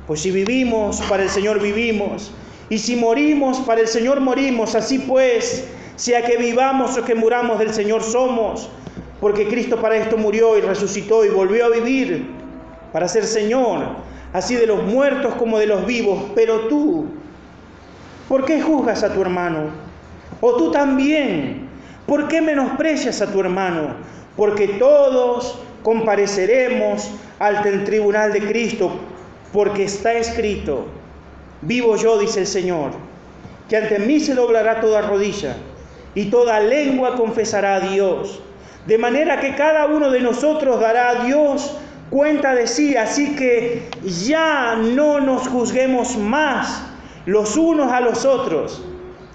Pues 0.08 0.21
si 0.21 0.32
vivimos, 0.32 1.02
para 1.10 1.24
el 1.24 1.30
Señor 1.30 1.62
vivimos. 1.62 2.32
Y 2.71 2.77
si 2.77 2.95
morimos, 2.95 3.60
para 3.60 3.81
el 3.81 3.88
Señor 3.89 4.21
morimos. 4.21 4.75
Así 4.75 4.97
pues, 4.99 5.67
sea 5.97 6.23
que 6.23 6.38
vivamos 6.38 6.97
o 6.97 7.03
que 7.03 7.13
muramos, 7.13 7.60
del 7.60 7.73
Señor 7.73 8.01
somos. 8.01 8.69
Porque 9.19 9.49
Cristo 9.49 9.81
para 9.81 9.97
esto 9.97 10.15
murió 10.17 10.57
y 10.57 10.62
resucitó 10.62 11.25
y 11.25 11.29
volvió 11.29 11.65
a 11.65 11.69
vivir 11.69 12.27
para 12.93 13.10
ser 13.10 13.25
Señor, 13.25 13.88
así 14.31 14.55
de 14.55 14.67
los 14.67 14.84
muertos 14.84 15.36
como 15.36 15.60
de 15.60 15.67
los 15.67 15.86
vivos. 15.86 16.31
Pero 16.34 16.69
tú, 16.69 17.07
¿por 18.29 18.45
qué 18.45 18.62
juzgas 18.62 19.03
a 19.03 19.13
tu 19.13 19.21
hermano? 19.21 19.71
O 20.39 20.55
tú 20.55 20.71
también, 20.71 21.67
¿por 22.05 22.29
qué 22.29 22.39
menosprecias 22.39 23.21
a 23.21 23.29
tu 23.29 23.41
hermano? 23.41 23.95
Porque 24.38 24.69
todos 24.79 25.60
compareceremos 25.84 27.12
ante 27.38 27.67
el 27.67 27.84
tribunal 27.84 28.31
de 28.31 28.39
Cristo, 28.47 28.91
porque 29.51 29.84
está 29.84 30.13
escrito 30.13 31.00
Vivo 31.62 31.95
yo, 31.95 32.17
dice 32.17 32.39
el 32.39 32.47
Señor, 32.47 32.91
que 33.69 33.78
ante 33.78 34.00
mí 34.00 34.19
se 34.19 34.34
doblará 34.34 34.82
toda 34.82 35.02
rodilla 35.02 35.56
y 36.15 36.26
toda 36.26 36.60
lengua 36.60 37.15
confesará 37.15 37.76
a 37.76 37.80
Dios. 37.82 38.41
De 38.88 38.97
manera 38.97 39.39
que 39.39 39.56
cada 39.56 39.86
uno 39.86 40.10
de 40.10 40.21
nosotros 40.21 40.80
dará 40.80 41.10
a 41.10 41.26
Dios 41.26 41.78
cuenta 42.10 42.56
de 42.56 42.67
sí. 42.67 42.95
Así 42.97 43.36
que 43.36 43.89
ya 44.04 44.76
no 44.76 45.19
nos 45.19 45.47
juzguemos 45.47 46.17
más 46.17 46.84
los 47.26 47.56
unos 47.56 47.91
a 47.91 48.02
los 48.02 48.26
otros, 48.26 48.84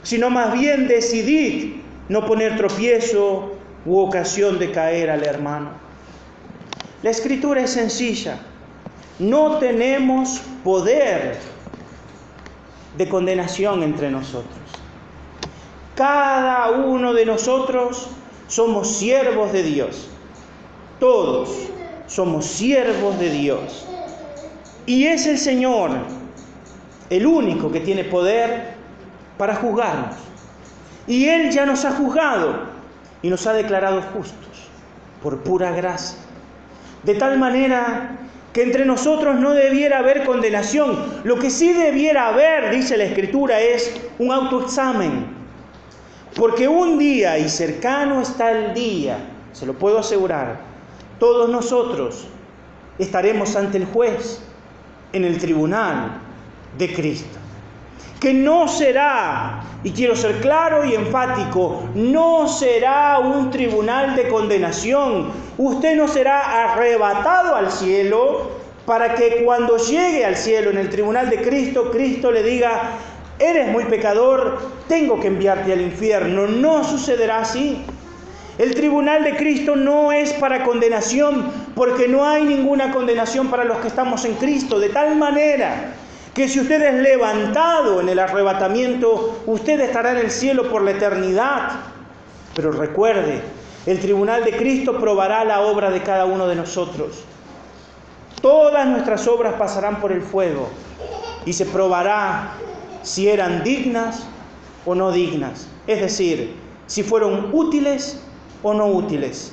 sino 0.03 0.31
más 0.31 0.53
bien 0.53 0.89
decidid 0.89 1.77
no 2.09 2.27
poner 2.27 2.57
tropiezo 2.57 3.55
u 3.85 3.99
ocasión 3.99 4.59
de 4.59 4.73
caer 4.73 5.11
al 5.11 5.25
hermano. 5.25 5.71
La 7.03 7.11
escritura 7.11 7.63
es 7.63 7.71
sencilla. 7.71 8.39
No 9.19 9.59
tenemos 9.59 10.41
poder 10.65 11.39
de 12.97 13.09
condenación 13.09 13.83
entre 13.83 14.11
nosotros. 14.11 14.59
Cada 15.95 16.71
uno 16.71 17.15
de 17.15 17.27
nosotros 17.27 18.09
somos 18.49 18.89
siervos 18.89 19.53
de 19.53 19.63
Dios. 19.63 20.09
Todos 21.01 21.51
somos 22.07 22.47
siervos 22.47 23.19
de 23.19 23.31
Dios. 23.31 23.87
Y 24.87 25.07
es 25.07 25.27
el 25.27 25.39
Señor 25.39 25.91
el 27.11 27.27
único 27.27 27.71
que 27.71 27.81
tiene 27.81 28.05
poder 28.05 28.75
para 29.39 29.55
juzgarnos. 29.57 30.17
Y 31.07 31.27
Él 31.29 31.51
ya 31.51 31.67
nos 31.67 31.85
ha 31.85 31.93
juzgado 31.93 32.65
y 33.23 33.29
nos 33.29 33.47
ha 33.47 33.53
declarado 33.53 34.03
justos 34.03 34.69
por 35.23 35.43
pura 35.43 35.71
gracia. 35.73 36.19
De 37.05 37.15
tal 37.15 37.39
manera 37.39 38.17
que 38.57 38.63
entre 38.63 38.87
nosotros 38.87 39.39
no 39.39 39.53
debiera 39.53 39.99
haber 39.99 40.25
condenación. 40.25 41.21
Lo 41.25 41.39
que 41.39 41.51
sí 41.51 41.75
debiera 41.75 42.29
haber, 42.29 42.71
dice 42.71 42.97
la 42.97 43.05
Escritura, 43.05 43.61
es 43.61 44.01
un 44.19 44.33
autoexamen. 44.33 45.27
Porque 46.35 46.67
un 46.67 46.99
día, 46.99 47.39
y 47.39 47.51
cercano 47.51 48.23
está 48.23 48.53
el 48.53 48.73
día, 48.73 49.19
se 49.53 49.67
lo 49.67 49.75
puedo 49.75 49.99
asegurar, 49.99 50.57
todos 51.19 51.51
nosotros 51.51 52.29
estaremos 52.99 53.55
ante 53.57 53.77
el 53.77 53.85
juez 53.85 54.41
en 55.13 55.27
el 55.27 55.37
tribunal 55.37 56.13
de 56.79 56.95
Cristo. 56.95 57.39
Que 58.21 58.33
no 58.33 58.67
será, 58.67 59.61
y 59.85 59.91
quiero 59.93 60.17
ser 60.17 60.41
claro 60.41 60.85
y 60.85 60.95
enfático, 60.95 61.89
no 61.95 62.49
será 62.49 63.19
un 63.19 63.51
tribunal 63.51 64.17
de 64.17 64.29
condenación, 64.29 65.31
usted 65.59 65.97
no 65.97 66.09
será 66.09 66.65
arrebatado 66.65 67.55
al 67.55 67.71
cielo 67.71 68.51
para 68.87 69.15
que 69.15 69.43
cuando 69.45 69.77
llegue 69.77 70.25
al 70.25 70.37
cielo 70.37 70.71
en 70.71 70.79
el 70.79 70.89
tribunal 70.89 71.29
de 71.29 71.43
Cristo, 71.43 71.91
Cristo 71.91 72.31
le 72.31 72.43
diga, 72.43 72.93
eres 73.39 73.69
muy 73.69 73.85
pecador, 73.85 74.59
tengo 74.89 75.21
que 75.21 75.27
enviarte 75.27 75.73
al 75.73 75.81
infierno. 75.81 76.47
No 76.47 76.85
sucederá 76.85 77.41
así. 77.41 77.85
El 78.59 78.75
tribunal 78.75 79.23
de 79.25 79.37
Cristo 79.37 79.77
no 79.77 80.13
es 80.13 80.33
para 80.35 80.65
condenación, 80.65 81.51
porque 81.75 82.09
no 82.09 82.25
hay 82.25 82.45
ninguna 82.45 82.93
condenación 82.93 83.49
para 83.49 83.65
los 83.65 83.79
que 83.79 83.89
estamos 83.89 84.25
en 84.25 84.35
Cristo, 84.37 84.79
de 84.79 84.89
tal 84.89 85.17
manera 85.17 85.93
que 86.37 86.51
si 86.51 86.61
usted 86.61 86.83
es 86.83 86.95
levantado 87.03 87.99
en 87.99 88.11
el 88.11 88.19
arrebatamiento, 88.19 89.41
usted 89.47 89.81
estará 89.81 90.11
en 90.11 90.19
el 90.19 90.31
cielo 90.31 90.71
por 90.71 90.83
la 90.83 90.91
eternidad. 90.91 91.71
Pero 92.55 92.73
recuerde, 92.73 93.41
el 93.87 93.99
tribunal 94.01 94.45
de 94.45 94.55
Cristo 94.55 95.01
probará 95.01 95.47
la 95.47 95.63
obra 95.63 95.91
de 95.91 96.03
cada 96.03 96.27
uno 96.27 96.47
de 96.47 96.55
nosotros. 96.55 97.25
Todas 98.43 98.87
nuestras 98.87 99.27
obras 99.27 99.55
pasarán 99.55 99.99
por 99.99 100.13
el 100.13 100.21
fuego 100.21 100.69
y 101.47 101.55
se 101.55 101.65
probará 101.65 102.53
si 103.03 103.31
eran 103.31 103.65
dignas 103.65 104.27
o 104.85 104.95
no 104.95 105.13
dignas. 105.13 105.67
Es 105.87 106.03
decir, 106.03 106.55
si 106.87 107.03
fueron 107.03 107.49
útiles 107.55 108.21
o 108.63 108.75
no 108.75 108.89
útiles. 108.89 109.53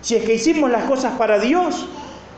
Si 0.00 0.16
es 0.16 0.24
que 0.24 0.32
hicimos 0.32 0.70
las 0.70 0.84
cosas 0.84 1.18
para 1.18 1.38
Dios 1.38 1.86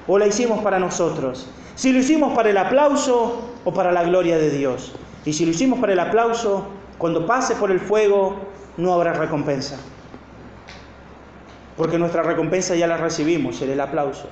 o 0.09 0.19
la 0.19 0.27
hicimos 0.27 0.65
para 0.65 0.81
nosotros. 0.81 1.47
Si 1.77 1.93
lo 1.93 2.01
hicimos 2.01 2.35
para 2.35 2.51
el 2.51 2.59
aplauso 2.59 3.52
o 3.65 3.73
para 3.73 3.93
la 3.93 4.05
gloria 4.05 4.39
de 4.39 4.51
Dios. 4.51 4.93
Y 5.25 5.33
si 5.33 5.45
lo 5.45 5.53
hicimos 5.53 5.79
para 5.79 5.93
el 5.93 6.01
aplauso, 6.01 6.67
cuando 6.99 7.27
pase 7.27 7.55
por 7.57 7.71
el 7.71 7.81
fuego 7.81 8.37
no 8.77 8.93
habrá 8.93 9.13
recompensa. 9.13 9.79
Porque 11.77 11.99
nuestra 11.99 12.23
recompensa 12.23 12.75
ya 12.75 12.87
la 12.87 12.97
recibimos, 12.97 13.61
el 13.63 13.81
aplauso. 13.81 14.27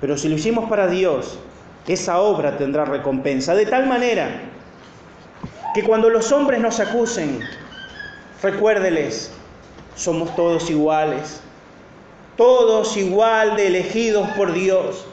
Pero 0.00 0.16
si 0.16 0.28
lo 0.28 0.36
hicimos 0.36 0.68
para 0.68 0.86
Dios, 0.86 1.38
esa 1.86 2.20
obra 2.20 2.56
tendrá 2.56 2.84
recompensa. 2.84 3.54
De 3.54 3.66
tal 3.66 3.86
manera 3.86 4.28
que 5.74 5.82
cuando 5.82 6.08
los 6.10 6.32
hombres 6.32 6.60
nos 6.60 6.80
acusen, 6.80 7.40
recuérdeles, 8.42 9.32
somos 9.94 10.34
todos 10.36 10.70
iguales, 10.70 11.40
todos 12.36 12.96
igual 12.96 13.56
de 13.56 13.66
elegidos 13.66 14.28
por 14.30 14.52
Dios, 14.52 15.04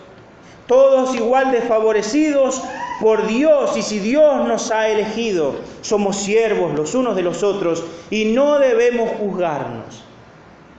todos 0.67 1.15
igual 1.15 1.51
de 1.51 1.61
favorecidos 1.61 2.63
por 2.99 3.27
Dios 3.27 3.77
y 3.77 3.81
si 3.81 3.99
Dios 3.99 4.47
nos 4.47 4.71
ha 4.71 4.89
elegido, 4.89 5.55
somos 5.81 6.17
siervos 6.17 6.73
los 6.73 6.95
unos 6.95 7.15
de 7.15 7.21
los 7.21 7.43
otros 7.43 7.83
y 8.09 8.25
no 8.25 8.59
debemos 8.59 9.11
juzgarnos, 9.19 10.03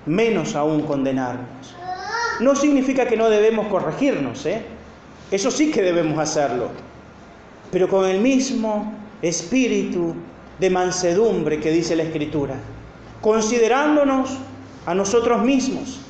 menos 0.06 0.56
aún 0.56 0.82
condenarnos. 0.82 1.74
No 2.40 2.54
significa 2.56 3.06
que 3.06 3.16
no 3.16 3.30
debemos 3.30 3.68
corregirnos, 3.68 4.46
¿eh? 4.46 4.62
Eso 5.30 5.50
sí 5.50 5.70
que 5.70 5.82
debemos 5.82 6.18
hacerlo, 6.18 6.70
pero 7.70 7.88
con 7.88 8.06
el 8.06 8.20
mismo 8.20 8.92
espíritu 9.22 10.14
de 10.58 10.70
mansedumbre 10.70 11.60
que 11.60 11.70
dice 11.70 11.94
la 11.94 12.04
Escritura, 12.04 12.56
considerándonos 13.20 14.38
a 14.86 14.94
nosotros 14.94 15.42
mismos. 15.42 16.00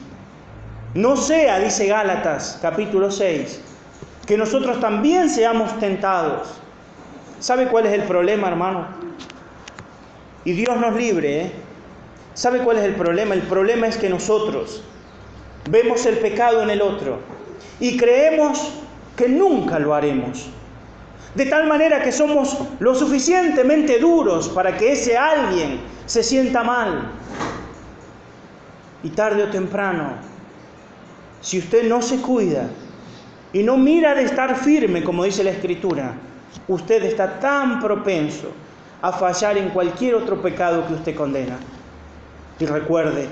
No 0.95 1.17
sea, 1.17 1.59
dice 1.59 1.87
Gálatas 1.87 2.59
capítulo 2.63 3.11
6, 3.11 3.61
que 4.29 4.37
nosotros 4.37 4.79
también 4.79 5.31
seamos 5.31 5.81
tentados. 5.81 6.49
¿Sabe 7.41 7.69
cuál 7.69 7.87
es 7.87 7.95
el 7.95 8.03
problema, 8.03 8.49
hermano? 8.49 8.87
Y 10.45 10.53
Dios 10.53 10.77
nos 10.77 10.95
libre, 10.95 11.41
¿eh? 11.41 11.53
¿Sabe 12.35 12.59
cuál 12.59 12.77
es 12.77 12.85
el 12.85 12.95
problema? 12.95 13.35
El 13.35 13.41
problema 13.43 13.87
es 13.87 13.97
que 13.97 14.11
nosotros 14.11 14.85
vemos 15.71 16.05
el 16.05 16.19
pecado 16.19 16.63
en 16.63 16.69
el 16.69 16.83
otro 16.83 17.21
y 17.81 17.97
creemos 17.97 18.71
que 19.17 19.31
nunca 19.31 19.79
lo 19.79 19.95
haremos. 19.95 20.51
De 21.35 21.47
tal 21.47 21.67
manera 21.67 22.03
que 22.03 22.13
somos 22.13 22.59
lo 22.81 22.95
suficientemente 22.95 23.99
duros 23.99 24.51
para 24.51 24.77
que 24.77 24.93
ese 24.93 25.17
alguien 25.17 25.81
se 26.05 26.23
sienta 26.23 26.63
mal. 26.63 27.13
Y 29.03 29.09
tarde 29.09 29.45
o 29.45 29.49
temprano, 29.49 30.17
si 31.41 31.59
usted 31.59 31.89
no 31.89 32.03
se 32.03 32.19
cuida, 32.19 32.69
y 33.53 33.63
no 33.63 33.77
mira 33.77 34.15
de 34.15 34.23
estar 34.23 34.57
firme, 34.57 35.03
como 35.03 35.25
dice 35.25 35.43
la 35.43 35.51
Escritura, 35.51 36.13
usted 36.67 37.03
está 37.05 37.39
tan 37.41 37.81
propenso 37.81 38.53
a 39.01 39.13
fallar 39.13 39.57
en 39.57 39.71
cualquier 39.71 40.15
otro 40.15 40.43
pecado 40.43 40.87
que 40.87 40.95
usted 40.95 41.15
condena. 41.15 41.59
Y 42.59 42.67
recuerde, 42.67 43.29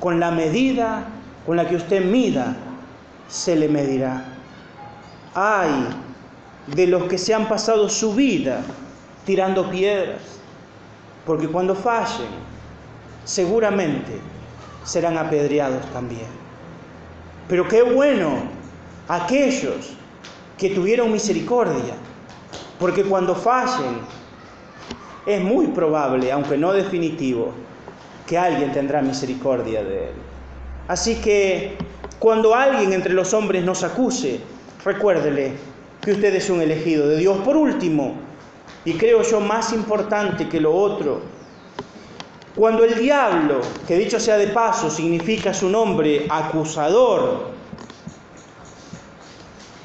con 0.00 0.20
la 0.20 0.30
medida 0.30 1.04
con 1.46 1.56
la 1.56 1.66
que 1.66 1.76
usted 1.76 2.04
mida, 2.04 2.54
se 3.26 3.56
le 3.56 3.68
medirá. 3.68 4.24
Ay 5.34 5.88
de 6.74 6.86
los 6.86 7.04
que 7.04 7.18
se 7.18 7.34
han 7.34 7.48
pasado 7.48 7.88
su 7.88 8.14
vida 8.14 8.60
tirando 9.24 9.70
piedras, 9.70 10.20
porque 11.24 11.48
cuando 11.48 11.74
fallen, 11.74 12.28
seguramente 13.24 14.18
serán 14.84 15.18
apedreados 15.18 15.84
también. 15.92 16.26
Pero 17.48 17.66
qué 17.68 17.82
bueno 17.82 18.57
aquellos 19.08 19.94
que 20.56 20.70
tuvieron 20.70 21.10
misericordia, 21.10 21.94
porque 22.78 23.04
cuando 23.04 23.34
fallen 23.34 23.98
es 25.26 25.42
muy 25.42 25.68
probable, 25.68 26.30
aunque 26.32 26.56
no 26.56 26.72
definitivo, 26.72 27.52
que 28.26 28.36
alguien 28.36 28.72
tendrá 28.72 29.00
misericordia 29.02 29.82
de 29.82 30.04
él. 30.04 30.14
Así 30.86 31.16
que 31.16 31.76
cuando 32.18 32.54
alguien 32.54 32.92
entre 32.92 33.12
los 33.12 33.32
hombres 33.34 33.64
nos 33.64 33.82
acuse, 33.82 34.40
recuérdele 34.84 35.52
que 36.00 36.12
usted 36.12 36.34
es 36.34 36.50
un 36.50 36.60
elegido 36.60 37.08
de 37.08 37.16
Dios. 37.16 37.38
Por 37.38 37.56
último, 37.56 38.14
y 38.84 38.94
creo 38.94 39.22
yo 39.22 39.40
más 39.40 39.72
importante 39.72 40.48
que 40.48 40.60
lo 40.60 40.74
otro, 40.74 41.20
cuando 42.54 42.84
el 42.84 42.98
diablo, 42.98 43.60
que 43.86 43.96
dicho 43.96 44.18
sea 44.18 44.36
de 44.36 44.48
paso, 44.48 44.90
significa 44.90 45.54
su 45.54 45.68
nombre 45.68 46.26
acusador, 46.28 47.57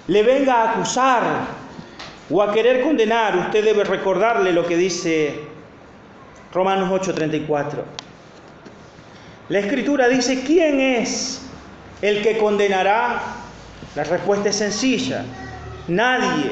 le 0.08 0.24
venga 0.24 0.56
a 0.56 0.72
acusar 0.72 1.24
o 2.30 2.42
a 2.42 2.52
querer 2.52 2.82
condenar, 2.82 3.38
usted 3.38 3.64
debe 3.64 3.84
recordarle 3.84 4.52
lo 4.52 4.66
que 4.66 4.78
dice 4.78 5.40
Romanos 6.54 6.90
8:34. 6.90 7.84
La 9.50 9.60
escritura 9.60 10.08
dice, 10.08 10.44
¿quién 10.46 10.80
es 10.80 11.42
el 12.02 12.22
que 12.22 12.38
condenará? 12.38 13.22
La 13.96 14.04
respuesta 14.04 14.50
es 14.50 14.56
sencilla, 14.56 15.26
nadie. 15.88 16.52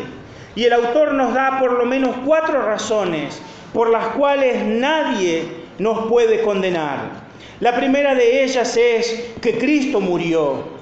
Y 0.56 0.66
el 0.66 0.74
autor 0.74 1.14
nos 1.14 1.34
da 1.34 1.60
por 1.60 1.72
lo 1.74 1.86
menos 1.86 2.16
cuatro 2.26 2.62
razones 2.66 3.42
por 3.74 3.90
las 3.90 4.08
cuales 4.08 4.66
nadie 4.66 5.46
nos 5.80 6.08
puede 6.08 6.42
condenar. 6.42 7.22
La 7.62 7.76
primera 7.76 8.14
de 8.16 8.44
ellas 8.44 8.76
es 8.76 9.30
que 9.42 9.58
Cristo 9.58 10.02
murió. 10.02 10.81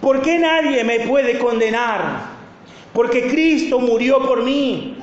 ¿Por 0.00 0.22
qué 0.22 0.38
nadie 0.38 0.84
me 0.84 1.00
puede 1.00 1.38
condenar? 1.38 2.36
Porque 2.92 3.28
Cristo 3.28 3.78
murió 3.78 4.26
por 4.26 4.42
mí. 4.42 4.96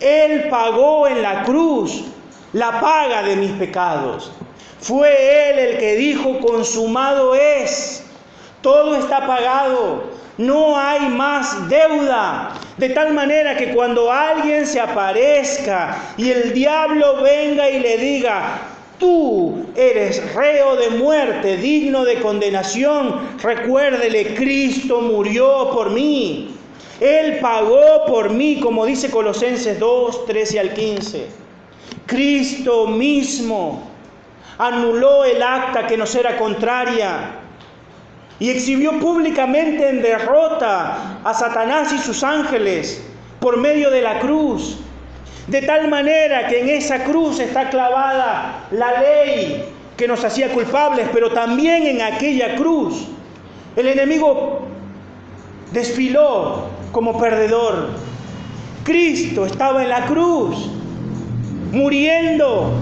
Él 0.00 0.48
pagó 0.48 1.06
en 1.06 1.22
la 1.22 1.42
cruz 1.44 2.04
la 2.52 2.80
paga 2.80 3.22
de 3.22 3.36
mis 3.36 3.52
pecados. 3.52 4.32
Fue 4.80 5.50
Él 5.50 5.58
el 5.58 5.78
que 5.78 5.96
dijo, 5.96 6.40
consumado 6.40 7.34
es. 7.34 8.04
Todo 8.62 8.96
está 8.96 9.26
pagado. 9.26 10.04
No 10.38 10.78
hay 10.78 11.00
más 11.08 11.68
deuda. 11.68 12.54
De 12.78 12.88
tal 12.88 13.12
manera 13.12 13.56
que 13.56 13.74
cuando 13.74 14.10
alguien 14.10 14.66
se 14.66 14.80
aparezca 14.80 15.98
y 16.16 16.30
el 16.30 16.54
diablo 16.54 17.22
venga 17.22 17.68
y 17.68 17.80
le 17.80 17.98
diga, 17.98 18.58
tú 19.00 19.66
eres 19.74 20.34
reo 20.34 20.76
de 20.76 20.90
muerte, 20.90 21.56
digno 21.56 22.04
de 22.04 22.20
condenación, 22.20 23.20
recuérdele, 23.42 24.34
Cristo 24.34 25.00
murió 25.00 25.70
por 25.72 25.90
mí. 25.90 26.54
Él 27.00 27.38
pagó 27.40 28.04
por 28.06 28.30
mí, 28.30 28.60
como 28.60 28.84
dice 28.86 29.10
Colosenses 29.10 29.80
2, 29.80 30.26
13 30.26 30.60
al 30.60 30.74
15. 30.74 31.26
Cristo 32.06 32.86
mismo 32.86 33.90
anuló 34.58 35.24
el 35.24 35.42
acta 35.42 35.86
que 35.86 35.96
nos 35.96 36.14
era 36.14 36.36
contraria 36.36 37.36
y 38.38 38.50
exhibió 38.50 38.98
públicamente 38.98 39.88
en 39.88 40.02
derrota 40.02 41.20
a 41.24 41.32
Satanás 41.34 41.92
y 41.92 41.98
sus 41.98 42.22
ángeles 42.22 43.02
por 43.40 43.56
medio 43.56 43.90
de 43.90 44.02
la 44.02 44.18
cruz. 44.18 44.78
De 45.50 45.62
tal 45.62 45.88
manera 45.88 46.46
que 46.46 46.60
en 46.60 46.68
esa 46.68 47.02
cruz 47.02 47.40
está 47.40 47.70
clavada 47.70 48.68
la 48.70 49.00
ley 49.00 49.64
que 49.96 50.06
nos 50.06 50.24
hacía 50.24 50.52
culpables, 50.52 51.08
pero 51.12 51.32
también 51.32 51.88
en 51.88 52.02
aquella 52.02 52.54
cruz 52.54 53.08
el 53.74 53.88
enemigo 53.88 54.60
desfiló 55.72 56.66
como 56.92 57.18
perdedor. 57.18 57.88
Cristo 58.84 59.44
estaba 59.44 59.82
en 59.82 59.88
la 59.88 60.06
cruz, 60.06 60.70
muriendo, 61.72 62.72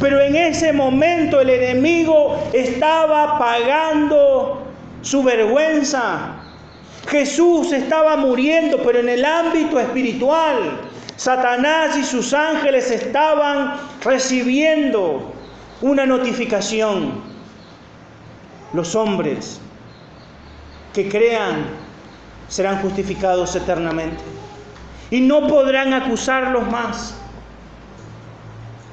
pero 0.00 0.22
en 0.22 0.36
ese 0.36 0.72
momento 0.72 1.38
el 1.38 1.50
enemigo 1.50 2.42
estaba 2.54 3.38
pagando 3.38 4.62
su 5.02 5.22
vergüenza. 5.22 6.34
Jesús 7.08 7.72
estaba 7.72 8.16
muriendo, 8.16 8.78
pero 8.82 9.00
en 9.00 9.10
el 9.10 9.24
ámbito 9.24 9.78
espiritual. 9.78 10.80
Satanás 11.18 11.96
y 11.98 12.04
sus 12.04 12.32
ángeles 12.32 12.92
estaban 12.92 13.74
recibiendo 14.04 15.32
una 15.82 16.06
notificación. 16.06 17.20
Los 18.72 18.94
hombres 18.94 19.58
que 20.94 21.08
crean 21.08 21.66
serán 22.46 22.80
justificados 22.82 23.56
eternamente 23.56 24.22
y 25.10 25.20
no 25.20 25.48
podrán 25.48 25.92
acusarlos 25.92 26.70
más. 26.70 27.16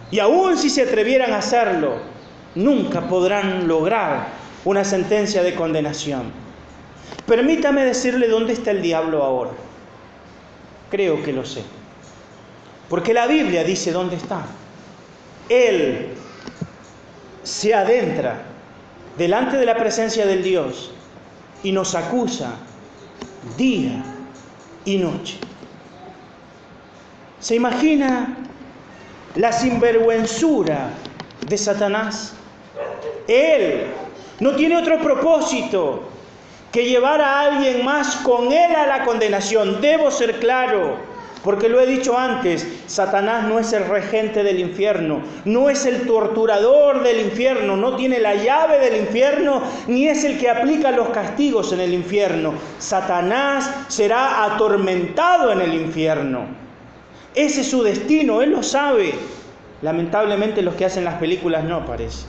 Y 0.10 0.18
aun 0.18 0.58
si 0.58 0.72
se 0.72 0.82
atrevieran 0.82 1.32
a 1.32 1.38
hacerlo, 1.38 1.98
nunca 2.56 3.02
podrán 3.02 3.68
lograr 3.68 4.30
una 4.66 4.84
sentencia 4.84 5.44
de 5.44 5.54
condenación. 5.54 6.32
Permítame 7.28 7.86
decirle 7.86 8.28
dónde 8.28 8.54
está 8.54 8.72
el 8.72 8.82
diablo 8.82 9.24
ahora. 9.24 9.52
Creo 10.90 11.22
que 11.22 11.32
lo 11.32 11.46
sé. 11.46 11.62
Porque 12.90 13.14
la 13.14 13.28
Biblia 13.28 13.64
dice 13.64 13.92
dónde 13.92 14.16
está. 14.16 14.46
Él 15.50 16.10
se 17.44 17.74
adentra 17.74 18.44
delante 19.18 19.58
de 19.58 19.66
la 19.66 19.76
presencia 19.76 20.26
del 20.26 20.44
Dios 20.44 20.92
y 21.64 21.72
nos 21.72 21.96
acusa 21.96 22.56
día 23.58 24.04
y 24.84 24.98
noche. 24.98 25.38
¿Se 27.40 27.56
imagina 27.56 28.36
la 29.36 29.52
sinvergüenzura 29.52 30.90
de 31.48 31.58
Satanás? 31.58 32.34
Él 33.28 33.88
no 34.40 34.56
tiene 34.56 34.78
otro 34.78 35.00
propósito 35.00 36.04
que 36.72 36.86
llevar 36.86 37.22
a 37.22 37.42
alguien 37.42 37.86
más 37.86 38.18
con 38.18 38.52
él 38.52 38.76
a 38.76 38.86
la 38.86 39.06
condenación. 39.06 39.80
Debo 39.80 40.12
ser 40.12 40.40
claro. 40.40 41.15
Porque 41.46 41.70
lo 41.70 41.80
he 41.80 41.86
dicho 41.86 42.18
antes, 42.18 42.68
Satanás 42.88 43.48
no 43.48 43.60
es 43.60 43.72
el 43.72 43.86
regente 43.86 44.44
del 44.44 44.60
infierno, 44.60 45.22
no 45.46 45.70
es 45.70 45.86
el 45.86 46.08
torturador 46.08 47.04
del 47.04 47.20
infierno, 47.20 47.78
no 47.78 47.96
tiene 47.96 48.20
la 48.20 48.34
llave 48.34 48.80
del 48.80 49.02
infierno, 49.02 49.62
ni 49.86 50.08
es 50.08 50.24
el 50.24 50.40
que 50.40 50.50
aplica 50.50 50.90
los 50.90 51.10
castigos 51.10 51.72
en 51.72 51.82
el 51.82 51.94
infierno. 51.94 52.56
Satanás 52.80 53.70
será 53.90 54.44
atormentado 54.44 55.52
en 55.52 55.62
el 55.62 55.76
infierno. 55.76 56.48
Ese 57.36 57.62
es 57.62 57.70
su 57.70 57.84
destino, 57.84 58.42
él 58.42 58.50
lo 58.50 58.64
sabe. 58.64 59.14
Lamentablemente 59.84 60.64
los 60.64 60.74
que 60.74 60.86
hacen 60.86 61.06
las 61.06 61.20
películas 61.20 61.64
no 61.64 61.86
parece. 61.86 62.26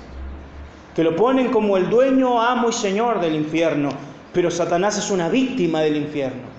Que 0.95 1.03
lo 1.03 1.17
ponen 1.17 1.51
como 1.51 1.79
el 1.79 1.89
dueño, 1.89 2.43
amo 2.43 2.69
y 2.69 2.73
señor 2.75 3.23
del 3.23 3.35
infierno, 3.35 3.89
pero 4.35 4.51
Satanás 4.51 4.99
es 4.99 5.11
una 5.11 5.31
víctima 5.31 5.81
del 5.81 5.97
infierno. 5.97 6.56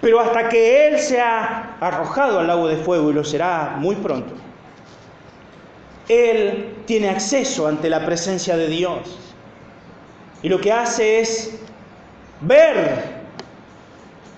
Pero 0.00 0.20
hasta 0.20 0.48
que 0.48 0.88
Él 0.88 0.98
sea 0.98 1.76
arrojado 1.80 2.38
al 2.38 2.46
lago 2.46 2.68
de 2.68 2.76
fuego, 2.76 3.10
y 3.10 3.14
lo 3.14 3.24
será 3.24 3.76
muy 3.78 3.96
pronto, 3.96 4.34
Él 6.08 6.76
tiene 6.86 7.08
acceso 7.10 7.66
ante 7.66 7.90
la 7.90 8.04
presencia 8.06 8.56
de 8.56 8.68
Dios. 8.68 9.18
Y 10.42 10.48
lo 10.48 10.60
que 10.60 10.72
hace 10.72 11.20
es 11.20 11.58
ver 12.40 13.18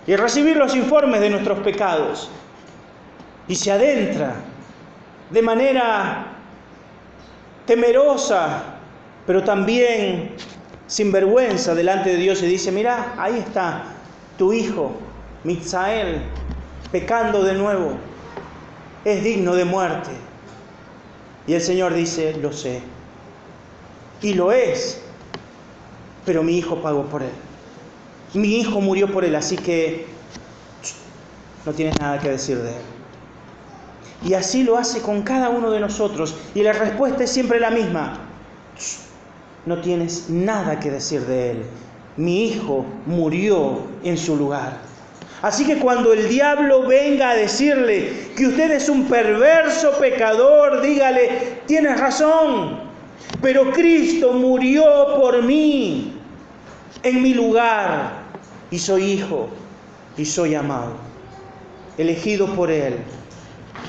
y 0.07 0.17
recibir 0.17 0.57
los 0.57 0.75
informes 0.75 1.21
de 1.21 1.31
nuestros 1.31 1.59
pecados. 1.61 2.31
Y 3.47 3.55
se 3.55 3.71
adentra 3.71 4.37
de 5.31 5.43
manera 5.43 6.27
temerosa, 7.67 8.63
pero 9.27 9.45
también 9.45 10.35
sin 10.87 11.13
vergüenza 11.13 11.75
delante 11.75 12.11
de 12.11 12.17
Dios 12.17 12.43
y 12.43 12.47
dice, 12.47 12.73
mira, 12.73 13.15
ahí 13.17 13.39
está 13.39 13.85
tu 14.37 14.53
hijo, 14.53 14.93
Mitzael, 15.45 16.23
pecando 16.93 17.43
de 17.43 17.55
nuevo, 17.55 17.93
es 19.05 19.25
digno 19.25 19.55
de 19.55 19.65
muerte. 19.65 20.11
Y 21.47 21.55
el 21.55 21.63
Señor 21.63 21.95
dice, 21.95 22.37
lo 22.41 22.53
sé. 22.53 22.83
Y 24.21 24.35
lo 24.35 24.53
es. 24.53 25.01
Pero 26.27 26.43
mi 26.43 26.59
hijo 26.59 26.83
pagó 26.83 27.05
por 27.07 27.23
él. 27.23 27.33
Mi 28.35 28.57
hijo 28.61 28.81
murió 28.81 29.11
por 29.11 29.25
él, 29.25 29.35
así 29.35 29.57
que 29.57 30.07
no 31.65 31.73
tienes 31.73 31.99
nada 31.99 32.19
que 32.19 32.31
decir 32.31 32.59
de 32.59 32.71
él. 32.71 32.83
Y 34.23 34.35
así 34.35 34.63
lo 34.63 34.77
hace 34.77 35.01
con 35.01 35.23
cada 35.23 35.49
uno 35.49 35.71
de 35.71 35.81
nosotros. 35.81 36.37
Y 36.55 36.63
la 36.63 36.73
respuesta 36.75 37.25
es 37.25 37.31
siempre 37.31 37.59
la 37.59 37.71
misma. 37.71 38.19
No 39.65 39.81
tienes 39.81 40.29
nada 40.29 40.79
que 40.79 40.91
decir 40.91 41.23
de 41.23 41.53
él. 41.53 41.63
Mi 42.17 42.45
hijo 42.45 42.85
murió 43.07 43.81
en 44.05 44.19
su 44.19 44.37
lugar. 44.37 44.90
Así 45.43 45.65
que 45.65 45.79
cuando 45.79 46.13
el 46.13 46.29
diablo 46.29 46.87
venga 46.87 47.31
a 47.31 47.35
decirle 47.35 48.31
que 48.37 48.47
usted 48.47 48.71
es 48.73 48.89
un 48.91 49.07
perverso 49.07 49.93
pecador, 49.99 50.83
dígale, 50.83 51.63
tienes 51.67 51.99
razón, 51.99 52.79
pero 53.41 53.73
Cristo 53.73 54.35
murió 54.35 54.85
por 55.19 55.43
mí 55.43 56.13
en 57.03 57.23
mi 57.23 57.33
lugar 57.33 58.21
y 58.71 58.79
soy 58.79 59.05
hijo 59.13 59.49
y 60.19 60.27
soy 60.27 60.55
amado, 60.55 60.93
elegido 61.97 62.55
por 62.55 62.71
Él 62.71 62.97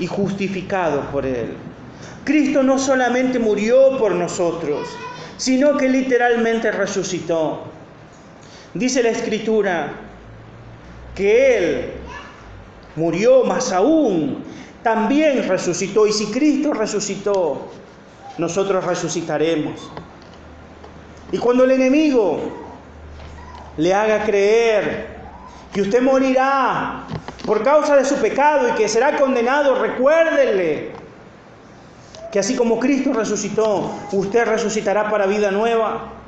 y 0.00 0.06
justificado 0.06 1.02
por 1.10 1.26
Él. 1.26 1.54
Cristo 2.24 2.62
no 2.62 2.78
solamente 2.78 3.38
murió 3.38 3.98
por 3.98 4.12
nosotros, 4.14 4.88
sino 5.36 5.76
que 5.76 5.88
literalmente 5.88 6.70
resucitó. 6.70 7.64
Dice 8.72 9.02
la 9.02 9.10
Escritura, 9.10 9.92
que 11.14 11.56
Él 11.56 11.92
murió, 12.96 13.44
más 13.44 13.72
aún 13.72 14.44
también 14.82 15.48
resucitó. 15.48 16.06
Y 16.06 16.12
si 16.12 16.26
Cristo 16.26 16.72
resucitó, 16.72 17.68
nosotros 18.38 18.84
resucitaremos. 18.84 19.90
Y 21.30 21.38
cuando 21.38 21.64
el 21.64 21.72
enemigo 21.72 22.40
le 23.76 23.94
haga 23.94 24.24
creer 24.24 25.06
que 25.72 25.82
usted 25.82 26.02
morirá 26.02 27.06
por 27.46 27.62
causa 27.62 27.96
de 27.96 28.04
su 28.04 28.16
pecado 28.16 28.68
y 28.68 28.72
que 28.72 28.88
será 28.88 29.18
condenado, 29.18 29.80
recuérdele 29.80 30.90
que 32.30 32.38
así 32.38 32.54
como 32.56 32.78
Cristo 32.78 33.12
resucitó, 33.12 33.90
usted 34.12 34.46
resucitará 34.46 35.10
para 35.10 35.26
vida 35.26 35.50
nueva. 35.50 36.21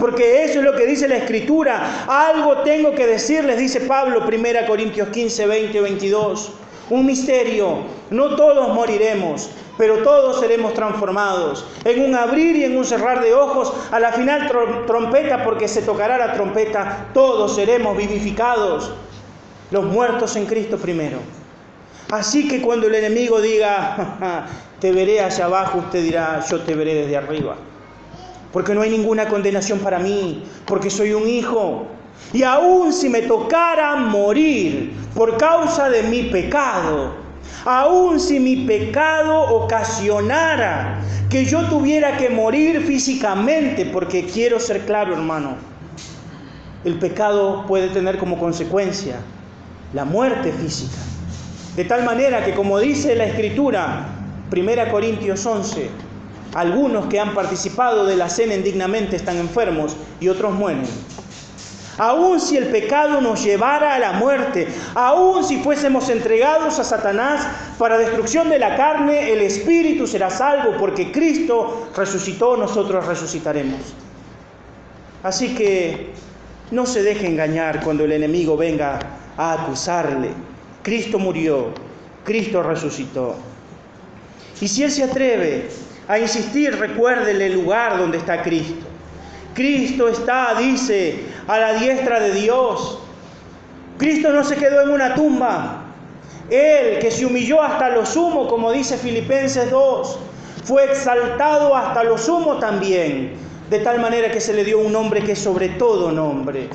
Porque 0.00 0.44
eso 0.44 0.60
es 0.60 0.64
lo 0.64 0.74
que 0.74 0.86
dice 0.86 1.06
la 1.06 1.16
Escritura. 1.16 2.06
Algo 2.08 2.58
tengo 2.58 2.94
que 2.94 3.06
decirles, 3.06 3.58
dice 3.58 3.82
Pablo, 3.82 4.22
1 4.26 4.66
Corintios 4.66 5.08
15, 5.08 5.46
20, 5.46 5.80
22. 5.80 6.52
Un 6.88 7.06
misterio. 7.06 7.78
No 8.08 8.34
todos 8.34 8.74
moriremos, 8.74 9.50
pero 9.76 9.98
todos 9.98 10.40
seremos 10.40 10.72
transformados. 10.72 11.66
En 11.84 12.02
un 12.02 12.14
abrir 12.14 12.56
y 12.56 12.64
en 12.64 12.78
un 12.78 12.84
cerrar 12.86 13.22
de 13.22 13.34
ojos, 13.34 13.72
a 13.92 14.00
la 14.00 14.10
final 14.12 14.50
trompeta, 14.86 15.44
porque 15.44 15.68
se 15.68 15.82
tocará 15.82 16.16
la 16.16 16.32
trompeta, 16.32 17.08
todos 17.12 17.54
seremos 17.54 17.96
vivificados. 17.96 18.92
Los 19.70 19.84
muertos 19.84 20.34
en 20.34 20.46
Cristo 20.46 20.78
primero. 20.78 21.18
Así 22.10 22.48
que 22.48 22.60
cuando 22.62 22.86
el 22.88 22.94
enemigo 22.94 23.40
diga, 23.40 24.46
te 24.80 24.90
veré 24.92 25.20
allá 25.20 25.44
abajo, 25.44 25.78
usted 25.78 26.02
dirá, 26.02 26.42
yo 26.50 26.60
te 26.62 26.74
veré 26.74 26.94
desde 26.94 27.18
arriba 27.18 27.56
porque 28.52 28.74
no 28.74 28.82
hay 28.82 28.90
ninguna 28.90 29.28
condenación 29.28 29.78
para 29.78 29.98
mí, 29.98 30.44
porque 30.66 30.90
soy 30.90 31.12
un 31.12 31.28
hijo. 31.28 31.86
Y 32.32 32.42
aun 32.42 32.92
si 32.92 33.08
me 33.08 33.22
tocara 33.22 33.96
morir 33.96 34.92
por 35.14 35.36
causa 35.36 35.88
de 35.88 36.02
mi 36.04 36.24
pecado, 36.24 37.14
aun 37.64 38.20
si 38.20 38.38
mi 38.38 38.64
pecado 38.66 39.42
ocasionara 39.54 41.00
que 41.28 41.44
yo 41.44 41.62
tuviera 41.68 42.16
que 42.16 42.28
morir 42.28 42.82
físicamente, 42.82 43.86
porque 43.86 44.24
quiero 44.24 44.58
ser 44.58 44.84
claro 44.84 45.14
hermano, 45.14 45.54
el 46.84 46.98
pecado 46.98 47.66
puede 47.66 47.88
tener 47.88 48.18
como 48.18 48.38
consecuencia 48.38 49.16
la 49.92 50.04
muerte 50.04 50.52
física. 50.52 50.98
De 51.76 51.84
tal 51.84 52.04
manera 52.04 52.44
que 52.44 52.54
como 52.54 52.78
dice 52.78 53.14
la 53.14 53.24
escritura, 53.24 54.08
1 54.52 54.90
Corintios 54.90 55.46
11, 55.46 55.88
algunos 56.54 57.06
que 57.06 57.20
han 57.20 57.34
participado 57.34 58.04
de 58.04 58.16
la 58.16 58.28
cena 58.28 58.54
indignamente 58.54 59.16
están 59.16 59.36
enfermos 59.36 59.96
y 60.20 60.28
otros 60.28 60.52
mueren. 60.52 60.82
Aun 61.98 62.40
si 62.40 62.56
el 62.56 62.68
pecado 62.68 63.20
nos 63.20 63.44
llevara 63.44 63.94
a 63.94 63.98
la 63.98 64.12
muerte, 64.12 64.66
aun 64.94 65.44
si 65.44 65.58
fuésemos 65.58 66.08
entregados 66.08 66.78
a 66.78 66.84
Satanás 66.84 67.46
para 67.78 67.98
destrucción 67.98 68.48
de 68.48 68.58
la 68.58 68.74
carne, 68.74 69.30
el 69.30 69.42
espíritu 69.42 70.06
será 70.06 70.30
salvo 70.30 70.78
porque 70.78 71.12
Cristo 71.12 71.88
resucitó, 71.94 72.56
nosotros 72.56 73.06
resucitaremos. 73.06 73.80
Así 75.22 75.54
que 75.54 76.12
no 76.70 76.86
se 76.86 77.02
deje 77.02 77.26
engañar 77.26 77.82
cuando 77.84 78.04
el 78.04 78.12
enemigo 78.12 78.56
venga 78.56 78.98
a 79.36 79.52
acusarle. 79.52 80.30
Cristo 80.82 81.18
murió, 81.18 81.74
Cristo 82.24 82.62
resucitó. 82.62 83.36
Y 84.60 84.68
si 84.68 84.84
él 84.84 84.90
se 84.90 85.04
atreve 85.04 85.68
a 86.10 86.18
insistir, 86.18 86.76
recuérdele 86.76 87.46
el 87.46 87.52
lugar 87.52 87.96
donde 87.96 88.18
está 88.18 88.42
Cristo. 88.42 88.84
Cristo 89.54 90.08
está, 90.08 90.56
dice, 90.58 91.20
a 91.46 91.56
la 91.56 91.74
diestra 91.74 92.18
de 92.18 92.32
Dios. 92.32 92.98
Cristo 93.96 94.32
no 94.32 94.42
se 94.42 94.56
quedó 94.56 94.82
en 94.82 94.90
una 94.90 95.14
tumba. 95.14 95.84
Él, 96.50 96.98
que 96.98 97.12
se 97.12 97.24
humilló 97.24 97.62
hasta 97.62 97.90
lo 97.90 98.04
sumo, 98.04 98.48
como 98.48 98.72
dice 98.72 98.98
Filipenses 98.98 99.70
2, 99.70 100.18
fue 100.64 100.86
exaltado 100.86 101.76
hasta 101.76 102.02
lo 102.02 102.18
sumo 102.18 102.58
también, 102.58 103.34
de 103.70 103.78
tal 103.78 104.00
manera 104.00 104.32
que 104.32 104.40
se 104.40 104.52
le 104.52 104.64
dio 104.64 104.80
un 104.80 104.92
nombre 104.92 105.22
que 105.22 105.32
es 105.32 105.38
sobre 105.38 105.68
todo 105.68 106.10
nombre, 106.10 106.70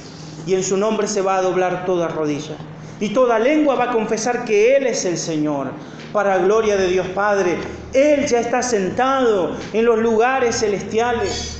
y 0.47 0.53
en 0.53 0.63
su 0.63 0.77
nombre 0.77 1.07
se 1.09 1.21
va 1.21 1.35
a 1.35 1.41
doblar 1.41 1.85
toda 1.85 2.07
rodilla, 2.07 2.55
y 3.01 3.09
toda 3.09 3.37
lengua 3.37 3.75
va 3.75 3.83
a 3.85 3.91
confesar 3.91 4.45
que 4.45 4.77
Él 4.77 4.87
es 4.87 5.03
el 5.03 5.17
Señor 5.17 5.71
para 6.15 6.37
gloria 6.37 6.77
de 6.77 6.87
Dios 6.87 7.07
Padre. 7.07 7.57
Él 7.91 8.25
ya 8.25 8.39
está 8.39 8.63
sentado 8.63 9.51
en 9.73 9.83
los 9.83 9.99
lugares 9.99 10.57
celestiales. 10.61 11.57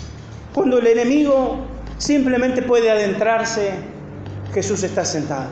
Cuando 0.53 0.79
el 0.79 0.87
enemigo 0.87 1.57
simplemente 1.97 2.61
puede 2.61 2.89
adentrarse, 2.89 3.71
Jesús 4.53 4.81
está 4.83 5.03
sentado. 5.03 5.49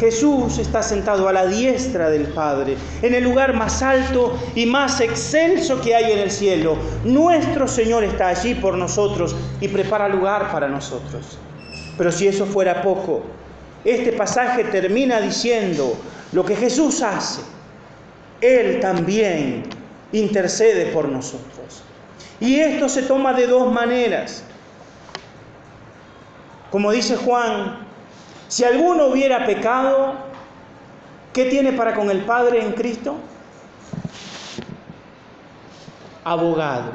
Jesús 0.00 0.58
está 0.58 0.82
sentado 0.82 1.28
a 1.28 1.32
la 1.32 1.46
diestra 1.46 2.10
del 2.10 2.24
Padre, 2.24 2.76
en 3.00 3.14
el 3.14 3.22
lugar 3.22 3.54
más 3.54 3.80
alto 3.80 4.36
y 4.56 4.66
más 4.66 5.00
excelso 5.00 5.80
que 5.80 5.94
hay 5.94 6.10
en 6.10 6.18
el 6.18 6.32
cielo. 6.32 6.76
Nuestro 7.04 7.68
Señor 7.68 8.02
está 8.02 8.26
allí 8.26 8.56
por 8.56 8.76
nosotros 8.76 9.36
y 9.60 9.68
prepara 9.68 10.08
lugar 10.08 10.50
para 10.50 10.66
nosotros. 10.66 11.38
Pero 11.96 12.10
si 12.10 12.26
eso 12.26 12.44
fuera 12.44 12.82
poco, 12.82 13.22
este 13.84 14.12
pasaje 14.12 14.64
termina 14.64 15.20
diciendo 15.20 15.96
lo 16.32 16.44
que 16.44 16.56
Jesús 16.56 17.02
hace. 17.02 17.42
Él 18.40 18.80
también 18.80 19.64
intercede 20.12 20.86
por 20.86 21.08
nosotros. 21.08 21.82
Y 22.40 22.60
esto 22.60 22.88
se 22.88 23.02
toma 23.02 23.32
de 23.32 23.46
dos 23.46 23.72
maneras. 23.72 24.44
Como 26.70 26.92
dice 26.92 27.16
Juan, 27.16 27.86
si 28.48 28.64
alguno 28.64 29.06
hubiera 29.06 29.46
pecado, 29.46 30.14
¿qué 31.32 31.46
tiene 31.46 31.72
para 31.72 31.94
con 31.94 32.10
el 32.10 32.22
Padre 32.24 32.62
en 32.62 32.72
Cristo? 32.72 33.16
Abogado. 36.24 36.92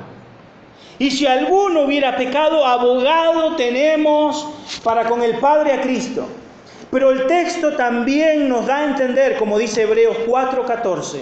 Y 1.00 1.10
si 1.10 1.26
alguno 1.26 1.82
hubiera 1.82 2.16
pecado, 2.16 2.64
abogado 2.66 3.56
tenemos 3.56 4.48
para 4.84 5.10
con 5.10 5.24
el 5.24 5.40
Padre 5.40 5.74
a 5.74 5.82
Cristo. 5.82 6.28
Pero 6.92 7.12
el 7.12 7.26
texto 7.28 7.76
también 7.76 8.50
nos 8.50 8.68
da 8.68 8.80
a 8.80 8.84
entender, 8.84 9.38
como 9.38 9.58
dice 9.58 9.84
Hebreos 9.84 10.18
4:14, 10.28 11.20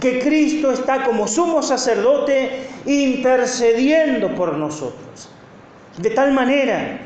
que 0.00 0.18
Cristo 0.18 0.72
está 0.72 1.04
como 1.04 1.28
sumo 1.28 1.62
sacerdote 1.62 2.68
intercediendo 2.84 4.34
por 4.34 4.54
nosotros. 4.54 5.28
De 5.96 6.10
tal 6.10 6.32
manera 6.32 6.98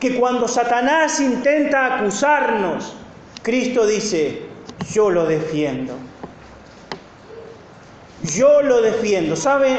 que 0.00 0.16
cuando 0.16 0.46
Satanás 0.48 1.20
intenta 1.20 1.96
acusarnos, 1.96 2.94
Cristo 3.42 3.86
dice, 3.86 4.42
yo 4.92 5.10
lo 5.10 5.24
defiendo. 5.24 5.94
Yo 8.34 8.60
lo 8.62 8.82
defiendo. 8.82 9.36
¿Sabe? 9.36 9.76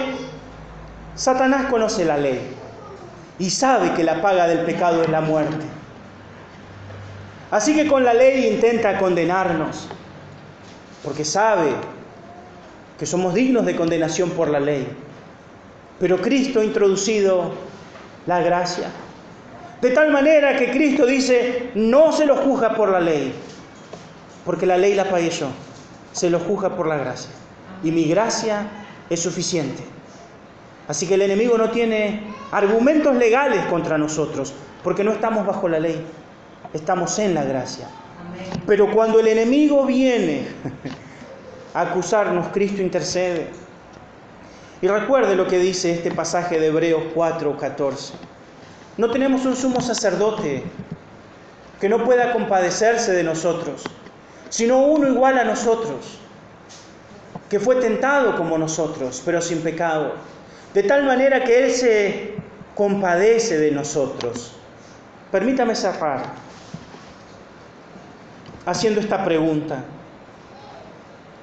Satanás 1.15 1.65
conoce 1.69 2.05
la 2.05 2.17
ley 2.17 2.39
y 3.39 3.49
sabe 3.49 3.93
que 3.93 4.03
la 4.03 4.21
paga 4.21 4.47
del 4.47 4.59
pecado 4.65 5.03
es 5.03 5.09
la 5.09 5.21
muerte. 5.21 5.76
Así 7.49 7.73
que 7.73 7.87
con 7.87 8.03
la 8.03 8.13
ley 8.13 8.47
intenta 8.53 8.97
condenarnos, 8.97 9.87
porque 11.03 11.23
sabe 11.23 11.71
que 12.99 13.05
somos 13.05 13.33
dignos 13.33 13.65
de 13.65 13.75
condenación 13.75 14.31
por 14.31 14.49
la 14.49 14.59
ley. 14.59 14.87
Pero 15.99 16.21
Cristo 16.21 16.59
ha 16.59 16.65
introducido 16.65 17.53
la 18.25 18.41
gracia. 18.41 18.89
De 19.81 19.91
tal 19.91 20.11
manera 20.11 20.57
que 20.57 20.71
Cristo 20.71 21.05
dice, 21.05 21.71
no 21.75 22.11
se 22.11 22.25
lo 22.25 22.35
juzga 22.35 22.75
por 22.75 22.89
la 22.89 22.99
ley, 22.99 23.31
porque 24.43 24.65
la 24.65 24.77
ley 24.77 24.95
la 24.95 25.05
pagué 25.05 25.29
yo, 25.29 25.47
se 26.11 26.29
lo 26.29 26.39
juzga 26.39 26.75
por 26.75 26.87
la 26.87 26.97
gracia. 26.97 27.31
Y 27.83 27.91
mi 27.91 28.05
gracia 28.05 28.67
es 29.09 29.21
suficiente. 29.21 29.83
Así 30.87 31.07
que 31.07 31.13
el 31.13 31.21
enemigo 31.21 31.57
no 31.57 31.69
tiene 31.69 32.23
argumentos 32.51 33.15
legales 33.15 33.63
contra 33.67 33.97
nosotros, 33.97 34.53
porque 34.83 35.03
no 35.03 35.11
estamos 35.11 35.45
bajo 35.45 35.69
la 35.69 35.79
ley 35.79 36.03
estamos 36.73 37.17
en 37.19 37.33
la 37.33 37.43
gracia. 37.43 37.87
Pero 38.65 38.91
cuando 38.93 39.19
el 39.19 39.27
enemigo 39.27 39.85
viene 39.85 40.47
a 41.73 41.81
acusarnos, 41.81 42.47
Cristo 42.47 42.81
intercede. 42.81 43.47
Y 44.81 44.87
recuerde 44.87 45.35
lo 45.35 45.47
que 45.47 45.57
dice 45.57 45.91
este 45.91 46.11
pasaje 46.11 46.59
de 46.59 46.67
Hebreos 46.67 47.03
4, 47.13 47.57
14. 47.57 48.13
No 48.97 49.09
tenemos 49.09 49.45
un 49.45 49.55
sumo 49.55 49.81
sacerdote 49.81 50.63
que 51.79 51.89
no 51.89 52.03
pueda 52.03 52.33
compadecerse 52.33 53.11
de 53.13 53.23
nosotros, 53.23 53.83
sino 54.49 54.79
uno 54.79 55.07
igual 55.07 55.37
a 55.37 55.43
nosotros, 55.43 56.19
que 57.49 57.59
fue 57.59 57.75
tentado 57.77 58.35
como 58.35 58.57
nosotros, 58.57 59.21
pero 59.23 59.41
sin 59.41 59.61
pecado, 59.61 60.13
de 60.73 60.83
tal 60.83 61.05
manera 61.05 61.43
que 61.43 61.65
Él 61.65 61.71
se 61.71 62.35
compadece 62.75 63.57
de 63.57 63.71
nosotros. 63.71 64.53
Permítame 65.31 65.75
cerrar 65.75 66.46
haciendo 68.67 68.99
esta 68.99 69.23
pregunta. 69.23 69.83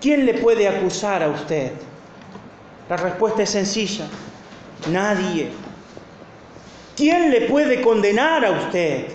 ¿Quién 0.01 0.27
le 0.27 0.35
puede 0.35 0.69
acusar 0.69 1.23
a 1.23 1.31
usted? 1.31 1.73
La 2.89 2.99
respuesta 2.99 3.43
es 3.43 3.51
sencilla. 3.51 4.05
Nadie. 4.91 5.49
¿Quién 6.95 7.31
le 7.31 7.43
puede 7.43 7.81
condenar 7.81 8.45
a 8.45 8.51
usted? 8.51 9.07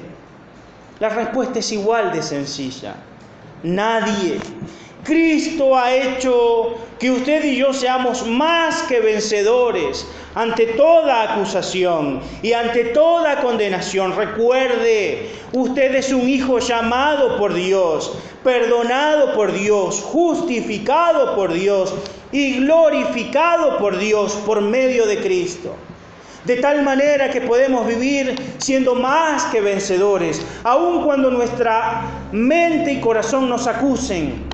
La 1.00 1.10
respuesta 1.10 1.60
es 1.60 1.72
igual 1.72 2.12
de 2.12 2.24
sencilla. 2.24 2.96
Nadie. 3.62 4.40
Cristo 5.04 5.78
ha 5.78 5.94
hecho 5.94 6.78
que 6.98 7.12
usted 7.12 7.44
y 7.46 7.58
yo 7.58 7.74
seamos 7.74 8.26
más 8.26 8.82
que 8.84 9.00
vencedores 9.00 10.06
ante 10.36 10.66
toda 10.68 11.34
acusación 11.34 12.22
y 12.42 12.54
ante 12.54 12.86
toda 12.86 13.42
condenación. 13.42 14.16
Recuerde, 14.16 15.32
usted 15.54 15.96
es 15.96 16.12
un 16.12 16.28
hijo 16.28 16.60
llamado 16.60 17.38
por 17.38 17.54
Dios, 17.54 18.18
perdonado 18.44 19.34
por 19.34 19.52
Dios, 19.52 20.02
justificado 20.02 21.36
por 21.36 21.54
Dios 21.54 21.94
y 22.32 22.60
glorificado 22.60 23.78
por 23.78 23.98
Dios 23.98 24.34
por 24.46 24.62
medio 24.62 25.06
de 25.06 25.20
Cristo. 25.22 25.76
De 26.46 26.56
tal 26.58 26.84
manera 26.84 27.30
que 27.30 27.42
podemos 27.42 27.86
vivir 27.86 28.36
siendo 28.60 28.96
más 28.96 29.46
que 29.46 29.60
vencedores, 29.60 30.42
aun 30.64 31.04
cuando 31.04 31.30
nuestra 31.30 32.02
mente 32.32 32.94
y 32.94 33.02
corazón 33.02 33.50
nos 33.50 33.68
acusen 33.68 34.49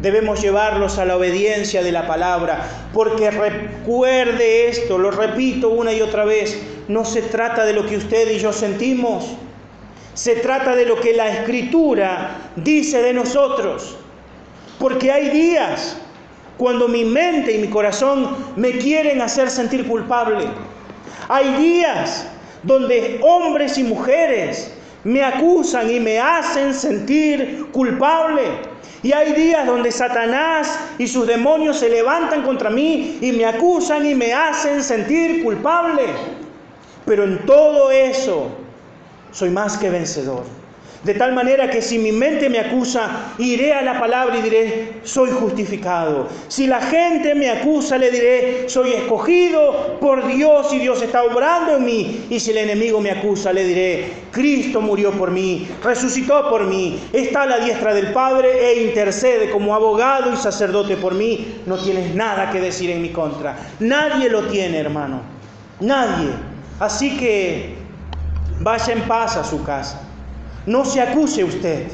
Debemos 0.00 0.40
llevarlos 0.40 0.98
a 0.98 1.04
la 1.04 1.16
obediencia 1.16 1.82
de 1.82 1.92
la 1.92 2.06
palabra, 2.06 2.88
porque 2.92 3.30
recuerde 3.30 4.68
esto, 4.68 4.96
lo 4.96 5.10
repito 5.10 5.68
una 5.68 5.92
y 5.92 6.00
otra 6.00 6.24
vez, 6.24 6.58
no 6.88 7.04
se 7.04 7.22
trata 7.22 7.66
de 7.66 7.74
lo 7.74 7.86
que 7.86 7.98
usted 7.98 8.30
y 8.30 8.38
yo 8.38 8.52
sentimos, 8.52 9.36
se 10.14 10.36
trata 10.36 10.74
de 10.74 10.86
lo 10.86 10.98
que 11.00 11.12
la 11.12 11.28
escritura 11.28 12.50
dice 12.56 13.02
de 13.02 13.12
nosotros, 13.12 13.96
porque 14.78 15.12
hay 15.12 15.28
días 15.28 15.98
cuando 16.56 16.88
mi 16.88 17.04
mente 17.04 17.52
y 17.52 17.58
mi 17.58 17.68
corazón 17.68 18.36
me 18.56 18.72
quieren 18.72 19.20
hacer 19.20 19.50
sentir 19.50 19.86
culpable, 19.86 20.46
hay 21.28 21.54
días 21.62 22.26
donde 22.62 23.20
hombres 23.22 23.78
y 23.78 23.84
mujeres 23.84 24.72
me 25.04 25.22
acusan 25.22 25.90
y 25.90 26.00
me 26.00 26.18
hacen 26.18 26.74
sentir 26.74 27.66
culpable. 27.72 28.69
Y 29.02 29.12
hay 29.12 29.32
días 29.32 29.66
donde 29.66 29.90
Satanás 29.90 30.78
y 30.98 31.06
sus 31.06 31.26
demonios 31.26 31.78
se 31.78 31.88
levantan 31.88 32.42
contra 32.42 32.68
mí 32.68 33.18
y 33.20 33.32
me 33.32 33.46
acusan 33.46 34.04
y 34.06 34.14
me 34.14 34.34
hacen 34.34 34.82
sentir 34.82 35.42
culpable. 35.42 36.04
Pero 37.06 37.24
en 37.24 37.44
todo 37.46 37.90
eso 37.90 38.48
soy 39.32 39.50
más 39.50 39.78
que 39.78 39.88
vencedor. 39.88 40.59
De 41.02 41.14
tal 41.14 41.32
manera 41.32 41.70
que 41.70 41.80
si 41.80 41.98
mi 41.98 42.12
mente 42.12 42.50
me 42.50 42.58
acusa, 42.58 43.32
iré 43.38 43.72
a 43.72 43.80
la 43.80 43.98
palabra 43.98 44.36
y 44.36 44.42
diré, 44.42 44.92
soy 45.02 45.30
justificado. 45.30 46.28
Si 46.48 46.66
la 46.66 46.82
gente 46.82 47.34
me 47.34 47.48
acusa, 47.48 47.96
le 47.96 48.10
diré, 48.10 48.68
soy 48.68 48.92
escogido 48.92 49.96
por 49.98 50.26
Dios 50.26 50.70
y 50.74 50.78
Dios 50.78 51.00
está 51.00 51.22
obrando 51.22 51.76
en 51.76 51.86
mí. 51.86 52.26
Y 52.28 52.38
si 52.38 52.50
el 52.50 52.58
enemigo 52.58 53.00
me 53.00 53.10
acusa, 53.10 53.50
le 53.50 53.64
diré, 53.64 54.12
Cristo 54.30 54.82
murió 54.82 55.12
por 55.12 55.30
mí, 55.30 55.66
resucitó 55.82 56.50
por 56.50 56.66
mí, 56.66 57.00
está 57.14 57.44
a 57.44 57.46
la 57.46 57.58
diestra 57.60 57.94
del 57.94 58.12
Padre 58.12 58.70
e 58.70 58.82
intercede 58.84 59.48
como 59.50 59.74
abogado 59.74 60.34
y 60.34 60.36
sacerdote 60.36 60.98
por 60.98 61.14
mí. 61.14 61.62
No 61.64 61.78
tienes 61.78 62.14
nada 62.14 62.50
que 62.50 62.60
decir 62.60 62.90
en 62.90 63.00
mi 63.00 63.08
contra. 63.08 63.56
Nadie 63.80 64.28
lo 64.28 64.42
tiene, 64.48 64.76
hermano. 64.76 65.22
Nadie. 65.80 66.28
Así 66.78 67.16
que 67.16 67.76
vaya 68.60 68.92
en 68.92 69.00
paz 69.02 69.38
a 69.38 69.44
su 69.44 69.62
casa. 69.64 70.09
No 70.66 70.84
se 70.84 71.00
acuse 71.00 71.44
usted. 71.44 71.88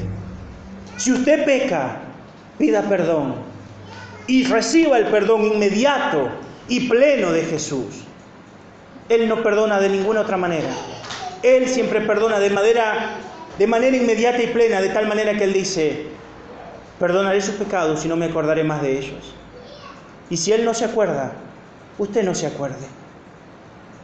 Si 0.97 1.11
usted 1.11 1.45
peca, 1.45 1.99
pida 2.57 2.83
perdón 2.83 3.35
y 4.27 4.43
reciba 4.43 4.97
el 4.97 5.05
perdón 5.05 5.45
inmediato 5.45 6.29
y 6.67 6.87
pleno 6.89 7.31
de 7.31 7.43
Jesús. 7.43 8.03
Él 9.09 9.29
no 9.29 9.41
perdona 9.41 9.79
de 9.79 9.89
ninguna 9.89 10.21
otra 10.21 10.37
manera. 10.37 10.69
Él 11.43 11.69
siempre 11.69 12.01
perdona 12.01 12.39
de 12.39 12.49
manera, 12.49 13.15
de 13.57 13.67
manera 13.67 13.95
inmediata 13.95 14.43
y 14.43 14.47
plena, 14.47 14.81
de 14.81 14.89
tal 14.89 15.07
manera 15.07 15.37
que 15.37 15.45
Él 15.45 15.53
dice, 15.53 16.07
perdonaré 16.99 17.41
sus 17.41 17.55
pecados 17.55 18.03
y 18.03 18.09
no 18.09 18.17
me 18.17 18.25
acordaré 18.25 18.63
más 18.65 18.81
de 18.81 18.99
ellos. 18.99 19.33
Y 20.29 20.37
si 20.37 20.51
Él 20.51 20.65
no 20.65 20.73
se 20.73 20.83
acuerda, 20.83 21.31
usted 21.97 22.23
no 22.23 22.35
se 22.35 22.47
acuerde. 22.47 22.85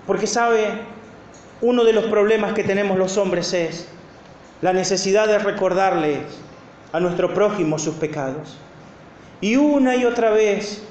Porque 0.08 0.28
sabe, 0.28 0.68
uno 1.62 1.84
de 1.84 1.94
los 1.94 2.06
problemas 2.06 2.54
que 2.54 2.64
tenemos 2.64 2.98
los 2.98 3.18
hombres 3.18 3.52
es 3.54 3.90
la 4.64 4.72
necesidad 4.72 5.28
de 5.28 5.40
recordarle 5.40 6.20
a 6.94 7.00
nuestro 7.02 7.34
prójimo 7.34 7.78
sus 7.78 7.96
pecados. 7.96 8.56
Y 9.42 9.58
una 9.58 9.98
y 9.98 10.06
otra 10.06 10.30
vez 10.30 10.82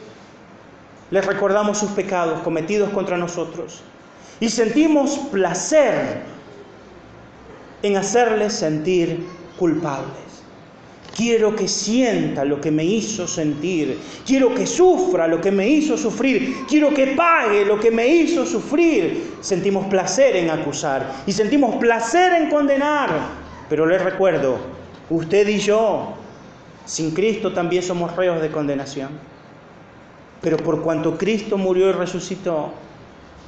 les 1.10 1.24
recordamos 1.24 1.78
sus 1.78 1.90
pecados 1.92 2.42
cometidos 2.42 2.90
contra 2.90 3.16
nosotros. 3.16 3.80
Y 4.40 4.50
sentimos 4.50 5.16
placer 5.30 6.20
en 7.82 7.96
hacerles 7.96 8.52
sentir 8.52 9.24
culpables. 9.58 10.20
Quiero 11.16 11.56
que 11.56 11.66
sienta 11.66 12.44
lo 12.44 12.60
que 12.60 12.70
me 12.70 12.84
hizo 12.84 13.26
sentir. 13.26 13.98
Quiero 14.26 14.54
que 14.54 14.66
sufra 14.66 15.26
lo 15.26 15.40
que 15.40 15.50
me 15.50 15.66
hizo 15.66 15.96
sufrir. 15.96 16.66
Quiero 16.68 16.92
que 16.92 17.08
pague 17.08 17.64
lo 17.64 17.80
que 17.80 17.90
me 17.90 18.06
hizo 18.06 18.44
sufrir. 18.44 19.36
Sentimos 19.40 19.86
placer 19.86 20.36
en 20.36 20.50
acusar 20.50 21.10
y 21.26 21.32
sentimos 21.32 21.76
placer 21.76 22.34
en 22.34 22.50
condenar. 22.50 23.41
Pero 23.72 23.86
les 23.86 24.02
recuerdo, 24.02 24.58
usted 25.08 25.48
y 25.48 25.58
yo, 25.58 26.12
sin 26.84 27.12
Cristo 27.12 27.54
también 27.54 27.82
somos 27.82 28.14
reos 28.14 28.42
de 28.42 28.50
condenación. 28.50 29.08
Pero 30.42 30.58
por 30.58 30.82
cuanto 30.82 31.16
Cristo 31.16 31.56
murió 31.56 31.88
y 31.88 31.92
resucitó, 31.92 32.72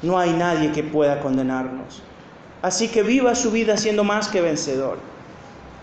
no 0.01 0.19
hay 0.19 0.33
nadie 0.33 0.73
que 0.73 0.83
pueda 0.83 1.21
condenarnos. 1.21 2.03
Así 2.63 2.89
que 2.89 3.03
viva 3.03 3.35
su 3.35 3.51
vida 3.51 3.77
siendo 3.77 4.03
más 4.03 4.29
que 4.29 4.41
vencedor. 4.41 4.97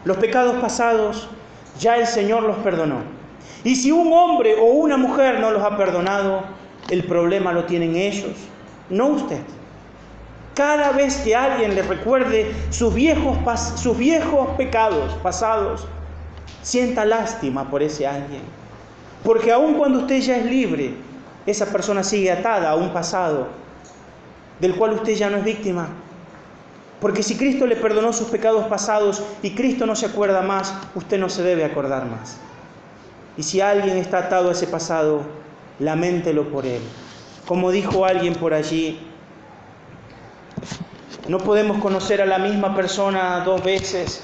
Los 0.05 0.17
pecados 0.17 0.55
pasados 0.55 1.29
ya 1.79 1.97
el 1.97 2.07
Señor 2.07 2.41
los 2.41 2.57
perdonó. 2.63 3.03
Y 3.63 3.75
si 3.75 3.91
un 3.91 4.11
hombre 4.11 4.55
o 4.59 4.63
una 4.63 4.97
mujer 4.97 5.39
no 5.39 5.51
los 5.51 5.61
ha 5.61 5.77
perdonado, 5.77 6.45
el 6.89 7.03
problema 7.03 7.53
lo 7.53 7.65
tienen 7.65 7.95
ellos, 7.95 8.33
no 8.89 9.05
usted. 9.09 9.41
Cada 10.55 10.91
vez 10.91 11.17
que 11.17 11.35
alguien 11.35 11.75
le 11.75 11.81
recuerde 11.81 12.51
sus 12.69 12.93
viejos, 12.93 13.37
sus 13.75 13.97
viejos 13.97 14.49
pecados 14.57 15.13
pasados, 15.23 15.87
sienta 16.61 17.05
lástima 17.05 17.69
por 17.69 17.81
ese 17.81 18.05
alguien. 18.05 18.41
Porque 19.23 19.51
aun 19.51 19.75
cuando 19.75 19.99
usted 19.99 20.19
ya 20.19 20.37
es 20.37 20.45
libre, 20.45 20.95
esa 21.45 21.67
persona 21.67 22.03
sigue 22.03 22.31
atada 22.31 22.71
a 22.71 22.75
un 22.75 22.91
pasado 22.91 23.47
del 24.59 24.75
cual 24.75 24.93
usted 24.93 25.13
ya 25.13 25.29
no 25.29 25.37
es 25.37 25.43
víctima. 25.43 25.89
Porque 26.99 27.23
si 27.23 27.35
Cristo 27.35 27.65
le 27.65 27.75
perdonó 27.75 28.13
sus 28.13 28.27
pecados 28.27 28.65
pasados 28.67 29.23
y 29.41 29.55
Cristo 29.55 29.85
no 29.85 29.95
se 29.95 30.05
acuerda 30.05 30.41
más, 30.41 30.73
usted 30.93 31.17
no 31.17 31.29
se 31.29 31.41
debe 31.41 31.65
acordar 31.65 32.05
más. 32.05 32.37
Y 33.37 33.43
si 33.43 33.61
alguien 33.61 33.97
está 33.97 34.19
atado 34.19 34.49
a 34.49 34.51
ese 34.51 34.67
pasado, 34.67 35.21
laméntelo 35.79 36.49
por 36.49 36.65
él. 36.65 36.81
Como 37.47 37.71
dijo 37.71 38.05
alguien 38.05 38.35
por 38.35 38.53
allí, 38.53 38.99
no 41.27 41.37
podemos 41.37 41.77
conocer 41.79 42.21
a 42.21 42.25
la 42.25 42.39
misma 42.39 42.75
persona 42.75 43.41
dos 43.45 43.63
veces, 43.63 44.23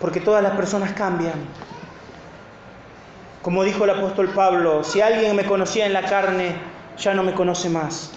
porque 0.00 0.20
todas 0.20 0.42
las 0.42 0.56
personas 0.56 0.92
cambian. 0.92 1.44
Como 3.42 3.64
dijo 3.64 3.84
el 3.84 3.90
apóstol 3.90 4.28
Pablo, 4.30 4.84
si 4.84 5.00
alguien 5.00 5.34
me 5.34 5.44
conocía 5.44 5.86
en 5.86 5.92
la 5.92 6.02
carne, 6.02 6.56
ya 6.98 7.14
no 7.14 7.22
me 7.22 7.32
conoce 7.32 7.68
más. 7.68 8.12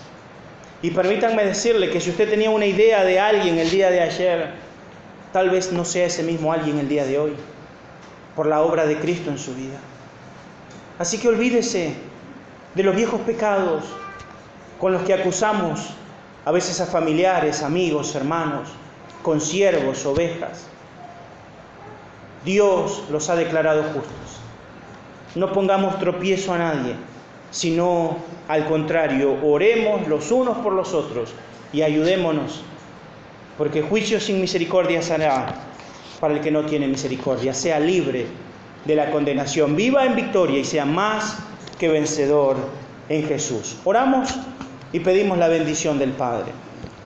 Y 0.81 0.91
permítanme 0.91 1.45
decirle 1.45 1.89
que 1.89 1.99
si 1.99 2.09
usted 2.09 2.29
tenía 2.29 2.49
una 2.49 2.65
idea 2.65 3.03
de 3.03 3.19
alguien 3.19 3.57
el 3.57 3.69
día 3.69 3.89
de 3.89 4.01
ayer, 4.01 4.53
tal 5.33 5.49
vez 5.49 5.71
no 5.71 5.85
sea 5.85 6.05
ese 6.05 6.23
mismo 6.23 6.53
alguien 6.53 6.79
el 6.79 6.87
día 6.87 7.05
de 7.05 7.19
hoy, 7.19 7.33
por 8.35 8.47
la 8.47 8.61
obra 8.61 8.85
de 8.85 8.97
Cristo 8.97 9.29
en 9.29 9.37
su 9.37 9.53
vida. 9.53 9.77
Así 10.97 11.17
que 11.19 11.27
olvídese 11.27 11.95
de 12.75 12.83
los 12.83 12.95
viejos 12.95 13.21
pecados 13.21 13.83
con 14.79 14.93
los 14.93 15.01
que 15.03 15.13
acusamos 15.13 15.93
a 16.49 16.51
veces 16.51 16.81
a 16.81 16.87
familiares, 16.87 17.61
amigos, 17.61 18.15
hermanos, 18.15 18.69
consiervos, 19.21 20.03
ovejas. 20.07 20.65
Dios 22.43 23.03
los 23.11 23.29
ha 23.29 23.35
declarado 23.35 23.83
justos. 23.83 24.41
No 25.35 25.53
pongamos 25.53 25.99
tropiezo 25.99 26.51
a 26.53 26.57
nadie 26.57 26.95
sino 27.51 28.17
al 28.47 28.65
contrario, 28.65 29.37
oremos 29.43 30.07
los 30.07 30.31
unos 30.31 30.57
por 30.57 30.73
los 30.73 30.93
otros 30.93 31.33
y 31.73 31.81
ayudémonos, 31.81 32.61
porque 33.59 33.81
juicio 33.81 34.19
sin 34.19 34.41
misericordia 34.41 35.01
será 35.01 35.55
para 36.19 36.33
el 36.33 36.41
que 36.41 36.51
no 36.51 36.65
tiene 36.65 36.87
misericordia, 36.87 37.53
sea 37.53 37.79
libre 37.79 38.25
de 38.85 38.95
la 38.95 39.11
condenación, 39.11 39.75
viva 39.75 40.03
en 40.03 40.15
victoria 40.15 40.59
y 40.59 40.65
sea 40.65 40.85
más 40.85 41.37
que 41.77 41.89
vencedor 41.89 42.57
en 43.07 43.27
Jesús. 43.27 43.77
Oramos 43.85 44.35
y 44.91 44.99
pedimos 44.99 45.37
la 45.37 45.47
bendición 45.47 45.99
del 45.99 46.11
Padre. 46.11 46.51